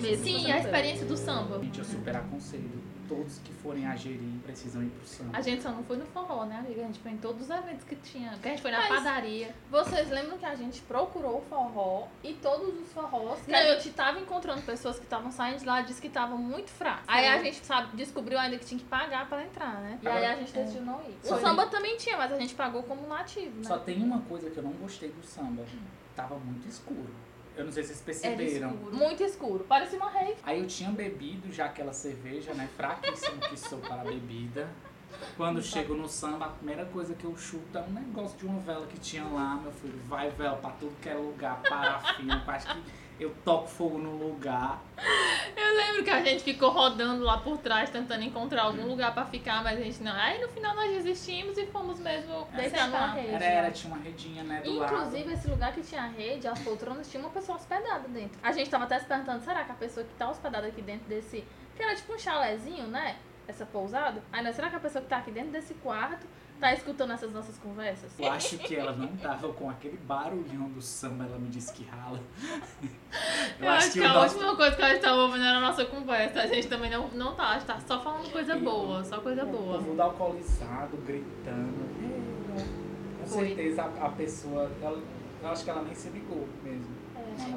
Mesmo 0.00 0.24
Sim, 0.24 0.38
você 0.40 0.46
a 0.46 0.54
não 0.56 0.60
experiência 0.64 1.06
do 1.06 1.16
samba. 1.16 1.58
Gente, 1.60 1.78
eu 1.78 1.84
super 1.84 2.16
aconselho. 2.16 2.70
Todos 3.08 3.38
que 3.38 3.52
forem 3.54 3.86
a 3.86 3.96
gerir 3.96 4.38
precisam 4.44 4.82
ir 4.82 4.90
pro 4.90 5.06
samba. 5.06 5.36
A 5.38 5.40
gente 5.40 5.62
só 5.62 5.70
não 5.70 5.82
foi 5.82 5.96
no 5.96 6.04
forró, 6.06 6.44
né, 6.44 6.58
amiga? 6.58 6.82
A 6.82 6.84
gente 6.86 6.98
foi 6.98 7.12
em 7.12 7.16
todos 7.16 7.42
os 7.42 7.50
eventos 7.50 7.84
que 7.84 7.96
tinha. 7.96 8.36
Que 8.38 8.48
a 8.48 8.50
gente 8.50 8.60
foi 8.62 8.70
na 8.70 8.78
Mas- 8.80 8.88
padaria. 8.88 9.54
Vocês 9.70 10.10
lembram 10.10 10.36
que 10.38 10.44
a 10.44 10.54
gente 10.54 10.80
procurou 10.82 11.38
o 11.38 11.42
forró 11.42 12.06
e 12.22 12.34
todos 12.34 12.80
os 12.80 12.92
forrós 12.92 13.40
que 13.40 13.50
Não, 13.50 13.58
a 13.58 13.62
eu- 13.64 13.80
gente 13.80 13.94
tava 13.94 14.20
encontrando 14.20 14.60
pessoas 14.62 14.96
que 14.98 15.04
estavam 15.04 15.30
saindo 15.32 15.58
de 15.60 15.64
lá 15.66 15.80
disse 15.80 16.00
que 16.00 16.08
estavam 16.08 16.36
muito 16.38 16.70
fracos. 16.70 17.04
Aí 17.08 17.26
a 17.26 17.42
gente 17.42 17.64
sabe, 17.64 17.96
descobriu 17.96 18.38
ainda 18.38 18.58
que 18.58 18.66
tinha 18.66 18.78
que 18.78 18.84
pagar 18.86 19.28
pra 19.28 19.42
entrar, 19.44 19.80
né? 19.80 19.98
E 20.02 20.08
aí 20.08 20.26
a 20.26 20.36
gente 20.36 20.52
decidiu 20.52 20.82
não 20.82 21.00
ir. 21.02 21.16
Só 21.22 21.34
O 21.34 21.38
tem- 21.38 21.46
samba 21.46 21.66
também 21.66 21.96
tinha, 21.96 22.16
mas 22.16 22.30
a 22.32 22.38
gente 22.38 22.54
pagou 22.54 22.82
como 22.82 23.06
nativo, 23.08 23.56
né? 23.56 23.64
Só 23.64 23.78
tem 23.78 24.02
uma 24.02 24.20
coisa 24.22 24.50
que 24.50 24.56
eu 24.58 24.62
não 24.62 24.72
gostei 24.72 25.10
do 25.10 25.24
samba. 25.26 25.64
Tava 26.14 26.36
muito 26.36 26.66
escuro. 26.68 27.08
Eu 27.58 27.64
não 27.64 27.72
sei 27.72 27.82
se 27.82 27.88
vocês 27.88 28.20
perceberam. 28.22 28.70
Muito 28.70 29.20
escuro. 29.24 29.64
Parecia 29.64 29.98
uma 29.98 30.08
rave. 30.08 30.36
Aí 30.44 30.60
eu 30.60 30.66
tinha 30.68 30.90
bebido 30.90 31.52
já 31.52 31.64
aquela 31.64 31.92
cerveja, 31.92 32.54
né? 32.54 32.68
Fraquíssimo 32.76 33.40
que 33.40 33.56
sou 33.56 33.80
para 33.80 34.02
a 34.02 34.04
bebida. 34.04 34.68
Quando 35.36 35.60
chego 35.60 35.94
no 35.94 36.08
samba, 36.08 36.46
a 36.46 36.48
primeira 36.50 36.84
coisa 36.84 37.14
que 37.14 37.24
eu 37.24 37.36
chuto 37.36 37.76
é 37.76 37.80
um 37.82 37.90
negócio 37.90 38.38
de 38.38 38.46
uma 38.46 38.60
vela 38.60 38.86
que 38.86 39.00
tinha 39.00 39.24
lá, 39.24 39.56
meu 39.56 39.72
filho. 39.72 39.98
Vai 40.06 40.30
vela 40.30 40.56
pra 40.56 40.70
tudo 40.70 40.94
que 41.02 41.08
é 41.08 41.14
lugar, 41.14 41.60
parafina. 41.68 42.44
Acho 42.46 42.74
que 42.74 42.82
eu 43.18 43.34
toco 43.44 43.66
fogo 43.66 43.98
no 43.98 44.16
lugar. 44.16 44.80
Eu 45.56 45.76
lembro 45.76 46.04
que 46.04 46.10
a 46.10 46.22
gente 46.22 46.42
ficou 46.42 46.70
rodando 46.70 47.24
lá 47.24 47.38
por 47.38 47.58
trás, 47.58 47.90
tentando 47.90 48.22
encontrar 48.22 48.62
algum 48.62 48.86
lugar 48.86 49.12
pra 49.12 49.24
ficar, 49.26 49.62
mas 49.62 49.78
a 49.78 49.82
gente 49.82 50.02
não. 50.02 50.12
Aí 50.12 50.40
no 50.40 50.48
final 50.48 50.74
nós 50.76 50.90
desistimos 50.90 51.58
e 51.58 51.66
fomos 51.66 51.98
mesmo 51.98 52.46
Deitar 52.54 52.88
numa 52.88 53.12
rede. 53.12 53.34
Era, 53.34 53.44
era, 53.44 53.70
tinha 53.70 53.92
uma 53.92 54.02
redinha, 54.02 54.44
né? 54.44 54.60
Do 54.60 54.74
lado. 54.74 54.94
Inclusive, 54.94 55.32
esse 55.32 55.48
lugar 55.48 55.72
que 55.72 55.82
tinha 55.82 56.02
a 56.02 56.06
rede, 56.06 56.46
as 56.46 56.60
poltronas, 56.60 57.10
tinha 57.10 57.20
uma 57.20 57.30
pessoa 57.30 57.58
hospedada 57.58 58.06
dentro. 58.08 58.38
A 58.42 58.52
gente 58.52 58.70
tava 58.70 58.84
até 58.84 58.98
se 58.98 59.06
perguntando, 59.06 59.42
será 59.42 59.64
que 59.64 59.72
a 59.72 59.74
pessoa 59.76 60.06
que 60.06 60.14
tá 60.14 60.30
hospedada 60.30 60.66
aqui 60.66 60.82
dentro 60.82 61.08
desse... 61.08 61.44
Que 61.76 61.82
era 61.82 61.94
tipo 61.94 62.14
um 62.14 62.18
chalezinho, 62.18 62.86
né? 62.86 63.16
Essa 63.46 63.66
pousada. 63.66 64.22
Aí, 64.32 64.42
nós, 64.44 64.54
será 64.54 64.70
que 64.70 64.76
a 64.76 64.80
pessoa 64.80 65.02
que 65.02 65.08
tá 65.08 65.18
aqui 65.18 65.30
dentro 65.30 65.50
desse 65.50 65.74
quarto 65.74 66.26
tá 66.58 66.72
escutando 66.74 67.12
essas 67.12 67.32
nossas 67.32 67.56
conversas? 67.58 68.10
Eu 68.18 68.30
acho 68.30 68.58
que 68.58 68.74
ela 68.76 68.92
não 68.92 69.08
tava 69.16 69.48
com 69.52 69.70
aquele 69.70 69.96
barulhão 69.96 70.68
do 70.70 70.82
samba, 70.82 71.24
ela 71.24 71.38
me 71.38 71.48
disse 71.48 71.72
que 71.72 71.84
rala. 71.84 72.20
Eu 73.60 73.68
acho 73.70 73.92
que 73.92 74.00
o 74.00 74.04
a 74.04 74.12
nosso- 74.12 74.34
última 74.36 74.56
coisa 74.56 74.76
que 74.76 74.82
a 74.82 74.88
gente 74.90 75.00
tava 75.00 75.16
ouvindo 75.22 75.44
era 75.44 75.58
a 75.58 75.60
nossa 75.60 75.84
conversa. 75.84 76.40
A 76.42 76.46
gente 76.46 76.68
também 76.68 76.90
não, 76.90 77.08
não 77.08 77.34
tá, 77.34 77.48
a 77.50 77.54
gente 77.54 77.66
tá 77.66 77.80
só 77.80 78.00
falando 78.00 78.30
coisa 78.30 78.56
E 78.56 78.60
boa, 78.60 79.02
só 79.04 79.18
coisa 79.20 79.44
O 79.44 79.48
boa. 79.48 79.78
povo 79.78 80.02
alcoolizado, 80.02 80.96
gritando. 80.98 81.88
Com 83.20 83.26
Foi. 83.26 83.46
certeza 83.48 83.82
a, 83.82 84.06
a 84.06 84.10
pessoa, 84.10 84.70
ela, 84.82 85.00
eu 85.42 85.48
acho 85.48 85.64
que 85.64 85.70
ela 85.70 85.82
nem 85.82 85.94
se 85.94 86.08
ligou 86.10 86.46
mesmo. 86.62 86.96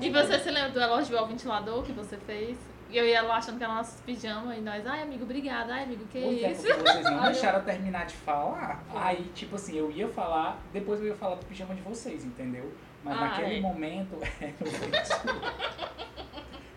E 0.01 0.09
você 0.09 0.39
se 0.39 0.49
lembra 0.51 0.69
do 0.71 0.79
elogio 0.79 1.17
ao 1.17 1.27
ventilador 1.27 1.83
que 1.83 1.91
você 1.91 2.17
fez? 2.17 2.57
E 2.91 2.97
eu 2.97 3.05
ia 3.05 3.21
lá 3.21 3.37
achando 3.37 3.57
que 3.57 3.63
era 3.63 3.73
nossos 3.73 4.01
pijama 4.01 4.55
e 4.55 4.61
nós, 4.61 4.85
ai 4.85 5.01
amigo, 5.03 5.23
obrigada, 5.23 5.73
ai 5.73 5.83
amigo, 5.83 6.03
que 6.11 6.19
Pois 6.21 6.43
é, 6.43 6.51
isso? 6.51 6.61
vocês 6.63 7.03
não 7.05 7.21
deixaram 7.23 7.59
eu 7.59 7.65
terminar 7.65 8.05
de 8.05 8.13
falar. 8.15 8.83
Aí, 8.93 9.23
tipo 9.33 9.55
assim, 9.55 9.77
eu 9.77 9.89
ia 9.91 10.09
falar, 10.09 10.57
depois 10.73 10.99
eu 10.99 11.07
ia 11.07 11.15
falar 11.15 11.35
do 11.35 11.45
pijama 11.45 11.73
de 11.73 11.81
vocês, 11.81 12.25
entendeu? 12.25 12.71
Mas 13.03 13.17
Ah, 13.17 13.21
naquele 13.21 13.57
é. 13.57 13.61
momento 13.61 14.17
era 14.41 14.53
o 14.59 14.65
ventilador. 14.69 15.53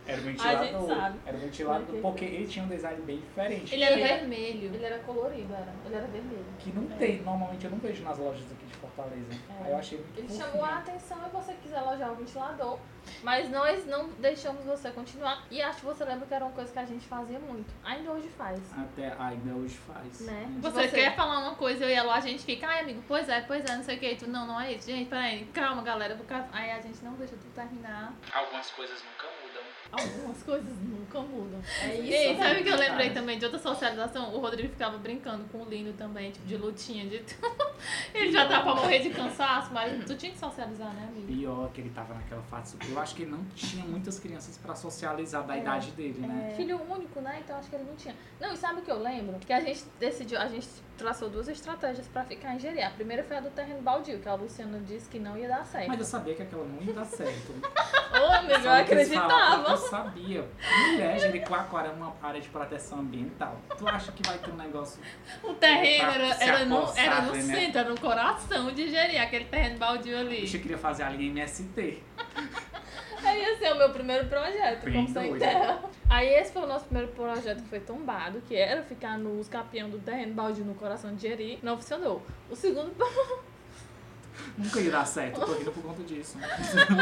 Era 0.06 0.13
o 0.13 0.13
A 0.13 0.13
gente 0.13 0.13
ventilador. 0.32 0.88
sabe. 0.88 1.18
Era 1.26 1.36
o 1.36 1.40
ventilador, 1.40 1.96
porque 2.02 2.24
ele 2.24 2.46
tinha 2.46 2.64
um 2.64 2.68
design 2.68 3.02
bem 3.02 3.18
diferente. 3.18 3.74
Ele 3.74 3.84
era 3.84 3.98
é- 4.00 4.16
vermelho. 4.18 4.74
Ele 4.74 4.84
era 4.84 4.98
colorido, 5.00 5.52
era. 5.52 5.72
Ele 5.84 5.94
era 5.94 6.06
vermelho. 6.06 6.44
Que 6.58 6.72
não 6.72 6.86
tem, 6.98 7.22
normalmente 7.22 7.64
eu 7.64 7.70
não 7.70 7.78
vejo 7.78 8.02
nas 8.02 8.18
lojas 8.18 8.44
aqui 8.52 8.66
de 8.66 8.74
Fortaleza. 8.76 9.32
É. 9.60 9.64
Aí 9.64 9.70
eu 9.72 9.78
achei 9.78 9.98
muito 9.98 10.18
Ele 10.18 10.28
fofinho. 10.28 10.46
chamou 10.46 10.64
a 10.64 10.78
atenção 10.78 11.18
e 11.26 11.30
você 11.30 11.54
quis 11.62 11.72
elogiar 11.72 12.12
o 12.12 12.16
ventilador. 12.16 12.78
Mas 13.22 13.50
nós 13.50 13.84
não 13.86 14.08
deixamos 14.18 14.64
você 14.64 14.90
continuar. 14.90 15.44
E 15.50 15.60
acho 15.60 15.80
que 15.80 15.84
você 15.84 16.04
lembra 16.04 16.26
que 16.26 16.32
era 16.34 16.44
uma 16.44 16.54
coisa 16.54 16.72
que 16.72 16.78
a 16.78 16.84
gente 16.86 17.06
fazia 17.06 17.38
muito. 17.38 17.70
Ainda 17.84 18.10
hoje 18.12 18.28
faz. 18.28 18.58
Até 18.76 19.14
ainda 19.18 19.54
hoje 19.54 19.76
faz. 19.76 20.20
Né? 20.20 20.46
Você, 20.60 20.88
Você- 20.88 20.88
quer 20.88 21.14
falar 21.14 21.40
uma 21.40 21.54
coisa, 21.54 21.84
eu 21.84 21.90
ia 21.90 22.02
lá, 22.02 22.16
a 22.16 22.20
gente 22.20 22.42
fica, 22.44 22.66
ai 22.66 22.80
amigo, 22.80 23.02
pois 23.06 23.28
é, 23.28 23.42
pois 23.42 23.64
é, 23.64 23.76
não 23.76 23.82
sei 23.82 23.96
o 23.96 24.00
que, 24.00 24.10
e 24.12 24.16
tu, 24.16 24.26
não, 24.26 24.46
não 24.46 24.58
é 24.60 24.72
isso. 24.72 24.90
Gente, 24.90 25.08
peraí, 25.10 25.44
calma 25.52 25.82
galera, 25.82 26.18
aí 26.52 26.70
a 26.70 26.80
gente 26.80 27.04
não 27.04 27.12
deixa 27.14 27.36
tu 27.36 27.46
terminar. 27.54 28.14
Algumas 28.32 28.70
coisas 28.70 29.02
nunca. 29.02 29.23
Algumas 29.92 30.42
coisas 30.42 30.76
nunca 30.82 31.20
mudam. 31.20 31.60
É 31.82 31.94
isso. 31.94 32.12
E 32.12 32.36
sabe 32.36 32.60
o 32.60 32.64
que 32.64 32.68
eu 32.68 32.76
lembrei 32.76 33.10
também 33.10 33.38
de 33.38 33.44
outra 33.44 33.60
socialização? 33.60 34.34
O 34.34 34.40
Rodrigo 34.40 34.68
ficava 34.68 34.98
brincando 34.98 35.44
com 35.44 35.58
o 35.62 35.68
Lindo 35.68 35.92
também, 35.92 36.30
tipo, 36.32 36.46
de 36.46 36.56
lutinha, 36.56 37.06
de... 37.06 37.22
ele 38.14 38.32
já 38.32 38.48
tá 38.48 38.60
pra 38.62 38.74
morrer 38.74 38.98
de 39.00 39.10
cansaço, 39.10 39.72
mas 39.72 40.04
tu 40.04 40.16
tinha 40.16 40.32
que 40.32 40.38
socializar, 40.38 40.92
né, 40.94 41.08
amigo? 41.08 41.26
Pior 41.26 41.70
que 41.72 41.80
ele 41.80 41.90
tava 41.90 42.14
naquela 42.14 42.42
fase. 42.42 42.76
Eu 42.88 42.98
acho 42.98 43.14
que 43.14 43.22
ele 43.22 43.30
não 43.30 43.44
tinha 43.54 43.84
muitas 43.84 44.18
crianças 44.18 44.58
pra 44.58 44.74
socializar 44.74 45.44
da 45.46 45.56
É, 45.56 45.60
idade 45.60 45.90
dele, 45.92 46.18
né? 46.26 46.54
Filho 46.56 46.80
único, 46.90 47.20
né? 47.20 47.40
Então 47.44 47.56
acho 47.56 47.68
que 47.68 47.76
ele 47.76 47.84
não 47.84 47.94
tinha. 47.96 48.14
Não, 48.40 48.52
e 48.52 48.56
sabe 48.56 48.80
o 48.80 48.82
que 48.82 48.90
eu 48.90 48.98
lembro? 49.00 49.38
Que 49.38 49.52
a 49.52 49.60
gente 49.60 49.84
decidiu, 50.00 50.40
a 50.40 50.48
gente 50.48 50.68
traçou 50.96 51.28
duas 51.28 51.48
estratégias 51.48 52.06
pra 52.08 52.24
ficar 52.24 52.54
em 52.54 52.58
Jeri. 52.58 52.82
A 52.82 52.90
primeira 52.90 53.22
foi 53.24 53.36
a 53.36 53.40
do 53.40 53.50
terreno 53.50 53.82
baldio, 53.82 54.18
que 54.18 54.28
a 54.28 54.34
Luciana 54.34 54.78
disse 54.80 55.08
que 55.08 55.18
não 55.18 55.36
ia 55.36 55.48
dar 55.48 55.64
certo. 55.64 55.88
Mas 55.88 55.98
eu 55.98 56.04
sabia 56.04 56.34
que 56.34 56.42
aquela 56.42 56.64
não 56.64 56.82
ia 56.82 56.92
dar 56.92 57.04
certo. 57.04 57.52
Ô, 58.14 58.32
amigo, 58.32 58.52
eu 58.52 58.62
Só 58.62 58.80
acreditava. 58.80 59.70
Eu 59.70 59.76
sabia. 59.76 60.48
Mulher, 60.92 61.18
Jericoacoara 61.18 61.88
é 61.88 61.92
uma 61.92 62.14
área 62.22 62.40
de 62.40 62.48
proteção 62.48 63.00
ambiental. 63.00 63.60
Tu 63.76 63.88
acha 63.88 64.12
que 64.12 64.26
vai 64.26 64.38
ter 64.38 64.50
um 64.50 64.56
negócio. 64.56 65.00
O 65.42 65.54
terreno 65.54 66.10
era, 66.10 66.42
era, 66.42 66.64
no, 66.64 66.92
era 66.96 67.22
no 67.22 67.32
né? 67.32 67.42
centro, 67.42 67.78
era 67.78 67.90
no 67.90 68.00
coração 68.00 68.72
de 68.72 68.88
Jeri, 68.88 69.18
aquele 69.18 69.46
terreno 69.46 69.78
baldio 69.78 70.18
ali. 70.18 70.44
Eu 70.44 70.60
queria 70.60 70.78
fazer 70.78 71.02
a 71.02 71.10
linha 71.10 71.44
MST. 71.44 72.02
Aí 73.28 73.40
ia 73.42 73.56
ser 73.58 73.72
o 73.72 73.78
meu 73.78 73.90
primeiro 73.90 74.28
projeto, 74.28 74.82
como 74.82 75.08
sem 75.08 75.12
doido. 75.12 75.38
terra. 75.38 75.82
Aí 76.08 76.28
esse 76.28 76.52
foi 76.52 76.62
o 76.62 76.66
nosso 76.66 76.84
primeiro 76.84 77.12
projeto 77.12 77.62
que 77.62 77.68
foi 77.68 77.80
tombado, 77.80 78.40
que 78.42 78.54
era 78.54 78.82
ficar 78.82 79.18
no 79.18 79.40
escapião 79.40 79.88
do 79.88 79.98
terreno 79.98 80.34
baldio 80.34 80.64
no 80.64 80.74
coração 80.74 81.14
de 81.14 81.22
Jeri. 81.22 81.58
Não 81.62 81.76
funcionou. 81.76 82.22
O 82.50 82.56
segundo 82.56 82.92
Nunca 84.58 84.80
ia 84.80 84.90
dar 84.90 85.04
certo. 85.06 85.40
Eu 85.40 85.46
tô 85.46 85.52
rindo 85.54 85.72
por 85.72 85.82
conta 85.82 86.02
disso. 86.02 86.38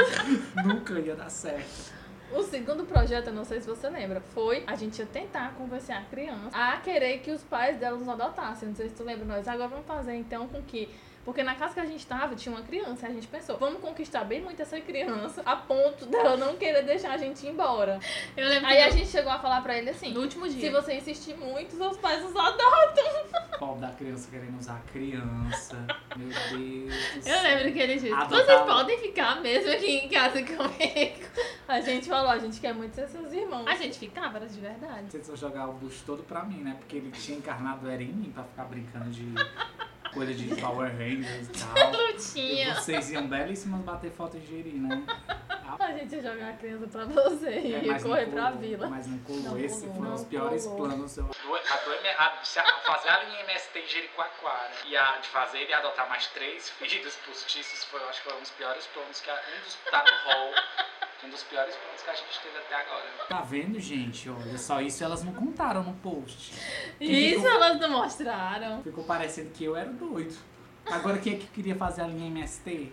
Nunca 0.65 0.99
ia 1.01 1.15
dar 1.15 1.31
certo. 1.31 1.93
O 2.33 2.43
segundo 2.43 2.85
projeto, 2.85 3.27
eu 3.27 3.33
não 3.35 3.45
sei 3.45 3.61
se 3.61 3.67
você 3.67 3.91
lembra, 3.91 4.21
foi 4.21 4.65
a 4.67 4.75
gente 4.75 4.99
ia 4.99 5.07
tentar 5.07 5.53
convencer 5.53 5.95
a 5.95 6.01
criança 6.01 6.57
a 6.57 6.79
querer 6.79 7.19
que 7.19 7.31
os 7.31 7.43
pais 7.43 7.79
delas 7.79 8.01
nos 8.01 8.09
adotassem. 8.09 8.69
Não 8.69 8.75
sei 8.75 8.89
se 8.89 8.95
tu 8.95 9.05
lembra, 9.05 9.27
nós 9.27 9.47
agora 9.47 9.69
vamos 9.69 9.87
fazer 9.87 10.15
então 10.15 10.49
com 10.49 10.63
que 10.63 10.89
Porque 11.25 11.43
na 11.43 11.55
casa 11.55 11.75
que 11.75 11.81
a 11.81 11.87
gente 11.87 12.05
tava 12.07 12.35
tinha 12.35 12.55
uma 12.55 12.65
criança. 12.65 13.07
E 13.07 13.11
a 13.11 13.13
gente 13.13 13.29
pensou, 13.29 13.57
vamos 13.57 13.81
conquistar 13.81 14.25
bem 14.25 14.41
muito 14.41 14.61
essa 14.61 14.81
criança 14.81 15.43
a 15.47 15.55
ponto 15.55 16.07
dela 16.07 16.37
não 16.37 16.57
querer 16.57 16.83
deixar 16.83 17.13
a 17.13 17.17
gente 17.17 17.47
ir 17.47 17.51
embora. 17.51 18.01
Eu 18.37 18.49
lembro 18.49 18.67
Aí 18.67 18.77
que 18.77 18.83
a 18.83 18.91
gente 18.91 19.09
chegou 19.09 19.31
a 19.31 19.39
falar 19.39 19.63
pra 19.63 19.79
ele 19.79 19.91
assim: 19.91 20.13
no 20.13 20.21
último 20.21 20.47
se 20.49 20.57
dia. 20.57 20.73
você 20.73 20.95
insistir 20.95 21.37
muito, 21.37 21.77
seus 21.77 21.97
pais 21.97 22.25
os 22.25 22.35
adotam. 22.35 23.51
Pobre 23.59 23.81
da 23.81 23.93
criança 23.93 24.29
querendo 24.31 24.59
usar 24.59 24.77
a 24.77 24.93
criança. 24.93 25.87
Meu 26.17 26.29
Deus. 26.29 27.25
do 27.25 27.29
Eu 27.29 27.43
lembro 27.43 27.73
que 27.73 27.79
ele 27.79 27.95
disse, 27.95 28.13
Adotar 28.13 28.45
vocês 28.45 28.61
podem 28.63 28.99
ficar 28.99 29.41
mesmo 29.41 29.71
aqui 29.71 29.99
em 29.99 30.09
casa 30.09 30.43
comigo. 30.43 31.29
A 31.69 31.81
gente 31.81 32.09
falou, 32.09 32.31
a 32.31 32.39
gente 32.39 32.61
quer 32.61 32.75
muito 32.75 32.95
ser 32.95 33.09
seus 33.09 33.33
irmãos. 33.33 33.67
A 33.69 33.77
gente 33.77 33.99
ficava, 33.99 34.39
era 34.39 34.47
de 34.47 34.61
verdade. 34.61 35.11
Vocês 35.11 35.27
vão 35.27 35.37
jogar 35.37 35.69
o 35.69 35.75
bucho 35.75 36.03
todo 36.05 36.25
pra 36.25 36.43
mim, 36.43 36.63
né? 36.63 36.75
Porque 36.79 36.97
ele 36.97 37.13
tinha 37.13 37.39
encarnado 37.39 37.89
era 37.89 38.03
em 38.03 38.13
mim 38.13 38.33
pra 38.33 38.43
ficar 38.43 38.65
brincando 38.65 39.11
de 39.11 39.33
coisa 40.13 40.35
de 40.35 40.55
Power 40.61 40.91
Rangers 40.91 41.49
e 41.49 41.53
tal. 41.75 41.93
E 41.93 41.97
Lutinha. 42.13 42.75
vocês 42.75 43.11
iam 43.11 43.27
belíssimas 43.27 43.81
bater 43.83 44.11
foto 44.13 44.39
de 44.39 44.47
Geri, 44.47 44.73
né? 44.75 45.03
A 45.79 45.91
gente 45.93 46.15
ia 46.15 46.23
jogar 46.23 46.51
a 46.51 46.53
criança 46.53 46.87
pra 46.87 47.05
você 47.07 47.49
É, 47.49 47.83
e 47.83 48.03
correr 48.03 48.27
pra 48.27 48.51
vila. 48.51 48.89
Mas 48.91 49.07
não 49.07 49.19
colou. 49.21 49.41
Não 49.43 49.59
Esse 49.59 49.81
colou, 49.81 49.95
foram 49.95 50.09
não 50.11 50.15
os 50.17 50.25
piores 50.25 50.65
colou. 50.67 50.87
planos. 50.87 51.17
Eu... 51.17 51.25
A, 51.25 51.77
do 51.79 52.09
a- 52.19 52.45
se 52.45 52.59
a- 52.59 52.65
fazer 52.85 53.09
a 53.09 53.25
linha 53.25 53.41
MST 53.41 53.79
em 53.79 53.89
Jericoacoara 53.89 54.71
e 54.87 54.95
a 54.97 55.17
de 55.17 55.29
fazer 55.29 55.67
e 55.67 55.73
adotar 55.73 56.07
mais 56.11 56.27
três 56.27 56.69
filhos 56.71 57.17
postiços 57.27 57.85
foi, 57.85 58.01
eu 58.03 58.09
acho 58.11 58.23
que 58.23 58.29
foi 58.29 58.37
um 58.37 58.43
dos 58.43 58.51
piores 58.51 58.87
planos 58.93 59.21
que 59.23 59.31
a, 59.31 59.35
um 59.35 59.65
dos 59.65 59.79
tá 59.91 60.05
no 60.05 60.31
hall. 60.31 60.53
Um 61.25 61.31
dos 61.31 61.43
piores 61.45 61.75
planos 61.77 62.03
que 62.03 62.11
a 62.11 62.15
gente 62.15 62.41
teve 62.43 62.59
até 62.59 62.75
agora. 62.75 63.05
Tá 63.29 63.41
vendo, 63.43 63.79
gente? 63.79 64.29
Olha, 64.29 64.59
só 64.59 64.81
isso 64.81 65.05
elas 65.05 65.23
não 65.23 65.33
contaram 65.33 65.83
no 65.85 65.95
post. 65.95 66.53
Quem 66.99 67.11
Isso 67.11 67.37
ficou- 67.43 67.51
elas 67.53 67.79
não 67.81 67.91
mostraram. 67.91 68.83
Ficou 68.83 69.05
parecendo 69.05 69.51
que 69.51 69.65
eu 69.65 69.77
era 69.77 69.91
doido. 69.91 70.35
Agora 70.87 71.19
quem 71.19 71.35
é 71.35 71.37
que 71.37 71.47
queria 71.47 71.77
fazer 71.77 72.03
a 72.03 72.07
linha 72.09 72.27
MST? 72.27 72.93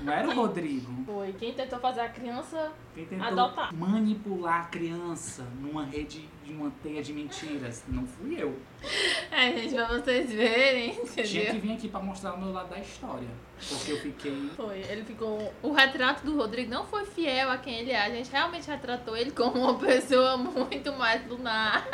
Não 0.00 0.12
era 0.12 0.28
o 0.28 0.34
Rodrigo. 0.34 1.04
Foi 1.04 1.32
quem 1.32 1.52
tentou 1.54 1.78
fazer 1.80 2.00
a 2.00 2.08
criança. 2.08 2.72
Quem 2.94 3.04
tentou 3.06 3.26
Adotar. 3.26 3.74
manipular 3.74 4.60
a 4.62 4.64
criança 4.64 5.42
numa 5.60 5.84
rede 5.84 6.28
de 6.44 6.52
uma 6.52 6.70
teia 6.82 7.02
de 7.02 7.12
mentiras. 7.12 7.84
Não 7.88 8.06
fui 8.06 8.40
eu. 8.40 8.58
É, 9.30 9.52
gente, 9.52 9.74
pra 9.74 9.88
vocês 9.88 10.30
verem, 10.32 10.92
Tinha 10.92 11.04
que 11.06 11.20
entendeu? 11.38 11.60
vir 11.60 11.72
aqui 11.72 11.88
pra 11.88 12.00
mostrar 12.00 12.34
o 12.34 12.38
meu 12.38 12.52
lado 12.52 12.68
da 12.70 12.78
história. 12.78 13.28
Porque 13.68 13.92
eu 13.92 13.98
fiquei. 14.00 14.50
Foi. 14.54 14.78
Ele 14.82 15.04
ficou. 15.04 15.52
O 15.62 15.72
retrato 15.72 16.24
do 16.24 16.36
Rodrigo 16.36 16.70
não 16.70 16.84
foi 16.86 17.04
fiel 17.04 17.50
a 17.50 17.58
quem 17.58 17.80
ele 17.80 17.90
é. 17.90 18.00
A 18.00 18.10
gente 18.10 18.30
realmente 18.30 18.68
retratou 18.68 19.16
ele 19.16 19.32
como 19.32 19.58
uma 19.60 19.78
pessoa 19.78 20.36
muito 20.36 20.92
mais 20.92 21.26
lunática. 21.28 21.92